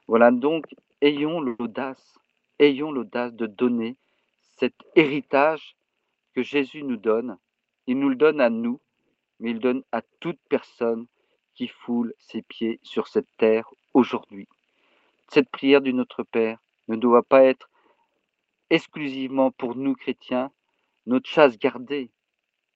Voilà 0.06 0.30
donc, 0.30 0.66
ayons 1.00 1.40
l'audace, 1.40 2.18
ayons 2.58 2.92
l'audace 2.92 3.32
de 3.34 3.46
donner 3.46 3.96
cet 4.58 4.74
héritage 4.94 5.76
que 6.34 6.42
Jésus 6.42 6.82
nous 6.82 6.96
donne. 6.96 7.38
Il 7.86 7.98
nous 7.98 8.08
le 8.08 8.16
donne 8.16 8.40
à 8.40 8.50
nous, 8.50 8.80
mais 9.40 9.50
il 9.50 9.60
donne 9.60 9.82
à 9.92 10.02
toute 10.20 10.40
personne 10.48 11.06
qui 11.54 11.68
foule 11.68 12.14
ses 12.18 12.42
pieds 12.42 12.80
sur 12.82 13.08
cette 13.08 13.28
terre 13.36 13.68
aujourd'hui. 13.94 14.48
Cette 15.28 15.50
prière 15.50 15.80
du 15.80 15.92
Notre 15.92 16.22
Père 16.22 16.58
ne 16.88 16.96
doit 16.96 17.22
pas 17.22 17.44
être 17.44 17.70
exclusivement 18.70 19.50
pour 19.50 19.76
nous 19.76 19.94
chrétiens, 19.94 20.50
notre 21.06 21.28
chasse 21.28 21.58
gardée. 21.58 22.10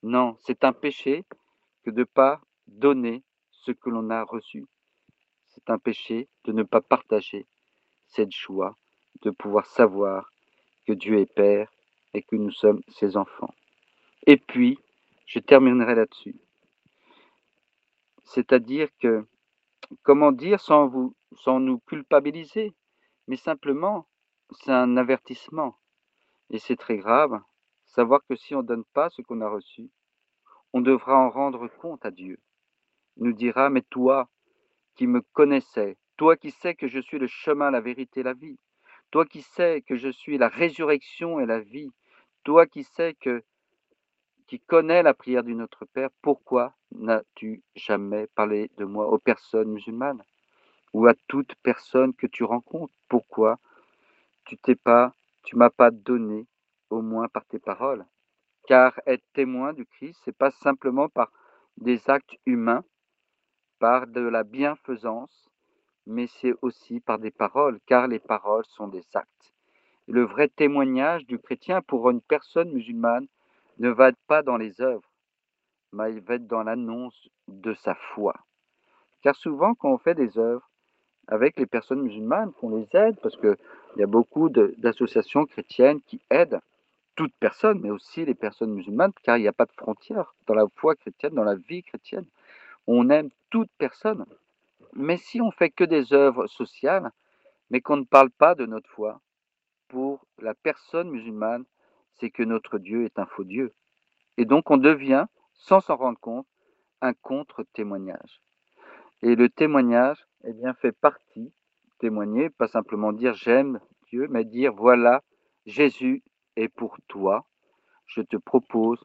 Non, 0.02 0.36
c'est 0.40 0.64
un 0.64 0.72
péché 0.72 1.24
que 1.84 1.90
de 1.90 2.00
ne 2.00 2.04
pas 2.04 2.40
donner 2.66 3.22
ce 3.50 3.72
que 3.72 3.90
l'on 3.90 4.10
a 4.10 4.22
reçu 4.22 4.66
c'est 5.52 5.70
un 5.70 5.78
péché 5.78 6.28
de 6.44 6.52
ne 6.52 6.62
pas 6.62 6.80
partager 6.80 7.46
cette 8.14 8.32
joie 8.32 8.76
de 9.22 9.30
pouvoir 9.30 9.66
savoir 9.66 10.30
que 10.86 10.92
Dieu 10.92 11.18
est 11.18 11.32
Père 11.34 11.70
et 12.14 12.22
que 12.22 12.36
nous 12.36 12.50
sommes 12.50 12.82
ses 12.88 13.16
enfants. 13.16 13.54
Et 14.26 14.36
puis, 14.36 14.78
je 15.26 15.38
terminerai 15.38 15.94
là-dessus. 15.94 16.36
C'est-à-dire 18.24 18.88
que, 19.00 19.26
comment 20.02 20.32
dire 20.32 20.60
sans, 20.60 20.86
vous, 20.86 21.14
sans 21.36 21.60
nous 21.60 21.78
culpabiliser, 21.80 22.74
mais 23.28 23.36
simplement, 23.36 24.06
c'est 24.50 24.72
un 24.72 24.96
avertissement. 24.96 25.76
Et 26.50 26.58
c'est 26.58 26.76
très 26.76 26.98
grave, 26.98 27.40
savoir 27.86 28.20
que 28.28 28.36
si 28.36 28.54
on 28.54 28.62
ne 28.62 28.66
donne 28.66 28.84
pas 28.92 29.10
ce 29.10 29.22
qu'on 29.22 29.40
a 29.40 29.48
reçu, 29.48 29.90
on 30.72 30.80
devra 30.80 31.16
en 31.16 31.30
rendre 31.30 31.68
compte 31.68 32.04
à 32.04 32.10
Dieu. 32.10 32.38
Il 33.16 33.24
nous 33.24 33.32
dira, 33.32 33.70
mais 33.70 33.82
toi, 33.82 34.28
qui 34.96 35.06
me 35.06 35.20
connaissais, 35.32 35.96
toi 36.22 36.36
qui 36.36 36.52
sais 36.52 36.76
que 36.76 36.86
je 36.86 37.00
suis 37.00 37.18
le 37.18 37.26
chemin, 37.26 37.72
la 37.72 37.80
vérité, 37.80 38.22
la 38.22 38.32
vie, 38.32 38.56
toi 39.10 39.26
qui 39.26 39.42
sais 39.42 39.82
que 39.82 39.96
je 39.96 40.08
suis 40.08 40.38
la 40.38 40.46
résurrection 40.46 41.40
et 41.40 41.46
la 41.46 41.58
vie, 41.58 41.90
toi 42.44 42.64
qui 42.64 42.84
sais 42.84 43.14
que 43.14 43.42
qui 44.46 44.60
connais 44.60 45.02
la 45.02 45.14
prière 45.14 45.42
du 45.42 45.56
Notre 45.56 45.84
Père, 45.84 46.10
pourquoi 46.22 46.76
n'as-tu 46.92 47.64
jamais 47.74 48.28
parlé 48.36 48.70
de 48.76 48.84
moi 48.84 49.08
aux 49.08 49.18
personnes 49.18 49.72
musulmanes 49.72 50.22
ou 50.92 51.08
à 51.08 51.14
toute 51.26 51.56
personne 51.56 52.14
que 52.14 52.28
tu 52.28 52.44
rencontres? 52.44 52.94
Pourquoi 53.08 53.58
tu 54.44 54.56
t'es 54.58 54.76
pas, 54.76 55.12
tu 55.42 55.56
m'as 55.56 55.70
pas 55.70 55.90
donné 55.90 56.46
au 56.90 57.02
moins 57.02 57.26
par 57.26 57.44
tes 57.46 57.58
paroles? 57.58 58.06
Car 58.68 59.00
être 59.06 59.24
témoin 59.32 59.72
du 59.72 59.86
Christ, 59.86 60.20
c'est 60.24 60.38
pas 60.38 60.52
simplement 60.52 61.08
par 61.08 61.32
des 61.78 62.08
actes 62.08 62.36
humains, 62.46 62.84
par 63.80 64.06
de 64.06 64.20
la 64.20 64.44
bienfaisance, 64.44 65.51
mais 66.06 66.26
c'est 66.26 66.54
aussi 66.62 67.00
par 67.00 67.18
des 67.18 67.30
paroles, 67.30 67.78
car 67.86 68.08
les 68.08 68.18
paroles 68.18 68.64
sont 68.66 68.88
des 68.88 69.04
actes. 69.14 69.52
Le 70.08 70.24
vrai 70.24 70.48
témoignage 70.48 71.26
du 71.26 71.38
chrétien 71.38 71.80
pour 71.82 72.10
une 72.10 72.20
personne 72.20 72.72
musulmane 72.72 73.26
ne 73.78 73.90
va 73.90 74.08
être 74.08 74.18
pas 74.26 74.42
dans 74.42 74.56
les 74.56 74.80
œuvres, 74.80 75.08
mais 75.92 76.12
il 76.12 76.20
va 76.20 76.34
être 76.34 76.46
dans 76.46 76.62
l'annonce 76.62 77.28
de 77.48 77.74
sa 77.74 77.94
foi. 77.94 78.34
Car 79.22 79.36
souvent, 79.36 79.74
quand 79.74 79.92
on 79.92 79.98
fait 79.98 80.14
des 80.14 80.38
œuvres 80.38 80.68
avec 81.28 81.56
les 81.56 81.66
personnes 81.66 82.02
musulmanes, 82.02 82.52
qu'on 82.52 82.76
les 82.76 82.88
aide, 82.94 83.18
parce 83.22 83.36
qu'il 83.36 83.56
y 83.96 84.02
a 84.02 84.06
beaucoup 84.06 84.48
d'associations 84.48 85.46
chrétiennes 85.46 86.00
qui 86.02 86.20
aident 86.30 86.60
toute 87.14 87.32
personne, 87.38 87.80
mais 87.80 87.90
aussi 87.90 88.24
les 88.24 88.34
personnes 88.34 88.72
musulmanes, 88.72 89.12
car 89.22 89.36
il 89.36 89.42
n'y 89.42 89.48
a 89.48 89.52
pas 89.52 89.66
de 89.66 89.72
frontières 89.72 90.34
dans 90.46 90.54
la 90.54 90.66
foi 90.76 90.96
chrétienne, 90.96 91.34
dans 91.34 91.44
la 91.44 91.54
vie 91.54 91.82
chrétienne 91.82 92.26
on 92.86 93.10
aime 93.10 93.30
toute 93.50 93.70
personne. 93.78 94.24
Mais 94.94 95.16
si 95.16 95.40
on 95.40 95.50
fait 95.50 95.70
que 95.70 95.84
des 95.84 96.12
œuvres 96.12 96.46
sociales, 96.46 97.10
mais 97.70 97.80
qu'on 97.80 97.96
ne 97.96 98.04
parle 98.04 98.30
pas 98.30 98.54
de 98.54 98.66
notre 98.66 98.90
foi, 98.90 99.20
pour 99.88 100.26
la 100.38 100.54
personne 100.54 101.10
musulmane, 101.10 101.64
c'est 102.14 102.30
que 102.30 102.42
notre 102.42 102.78
Dieu 102.78 103.04
est 103.04 103.18
un 103.18 103.26
faux 103.26 103.44
Dieu. 103.44 103.72
Et 104.36 104.44
donc 104.44 104.70
on 104.70 104.76
devient, 104.76 105.26
sans 105.54 105.80
s'en 105.80 105.96
rendre 105.96 106.18
compte, 106.18 106.46
un 107.00 107.14
contre-témoignage. 107.14 108.40
Et 109.22 109.34
le 109.36 109.48
témoignage, 109.48 110.26
eh 110.44 110.52
bien, 110.52 110.74
fait 110.74 110.92
partie, 110.92 111.52
témoigner, 111.98 112.50
pas 112.50 112.68
simplement 112.68 113.12
dire 113.12 113.34
j'aime 113.34 113.80
Dieu, 114.08 114.26
mais 114.28 114.44
dire 114.44 114.72
voilà, 114.72 115.22
Jésus 115.66 116.22
est 116.56 116.68
pour 116.68 116.96
toi. 117.08 117.46
Je 118.06 118.20
te 118.20 118.36
propose 118.36 119.02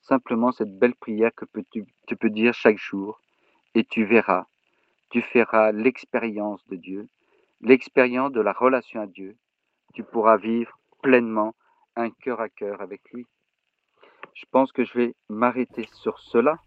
simplement 0.00 0.52
cette 0.52 0.78
belle 0.78 0.94
prière 0.94 1.30
que 1.34 1.44
tu, 1.70 2.16
peux 2.16 2.30
dire 2.30 2.54
chaque 2.54 2.78
jour 2.78 3.20
et 3.74 3.84
tu 3.84 4.04
verras, 4.04 4.46
tu 5.10 5.22
feras 5.22 5.72
l'expérience 5.72 6.60
de 6.68 6.76
Dieu, 6.76 7.08
l'expérience 7.60 8.32
de 8.32 8.40
la 8.40 8.52
relation 8.52 9.00
à 9.00 9.06
Dieu. 9.06 9.36
Tu 9.94 10.02
pourras 10.02 10.36
vivre 10.36 10.78
pleinement 11.02 11.54
un 11.96 12.10
cœur 12.10 12.40
à 12.40 12.48
cœur 12.48 12.80
avec 12.80 13.00
lui. 13.12 13.26
Je 14.34 14.44
pense 14.50 14.70
que 14.72 14.84
je 14.84 14.92
vais 14.94 15.14
m'arrêter 15.28 15.88
sur 15.94 16.18
cela, 16.20 16.58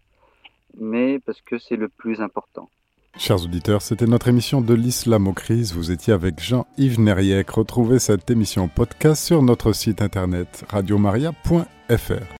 mais 0.78 1.18
parce 1.20 1.40
que 1.40 1.58
c'est 1.58 1.76
le 1.76 1.88
plus 1.88 2.20
important. 2.20 2.68
Chers 3.18 3.44
auditeurs, 3.44 3.82
c'était 3.82 4.06
notre 4.06 4.28
émission 4.28 4.62
de 4.62 4.72
l'islam 4.72 5.28
aux 5.28 5.34
crises. 5.34 5.74
Vous 5.74 5.90
étiez 5.90 6.14
avec 6.14 6.40
Jean-Yves 6.40 6.98
Neriec. 6.98 7.50
Retrouvez 7.50 7.98
cette 7.98 8.30
émission 8.30 8.68
podcast 8.68 9.22
sur 9.22 9.42
notre 9.42 9.72
site 9.74 10.00
internet 10.00 10.64
radiomaria.fr. 10.70 12.22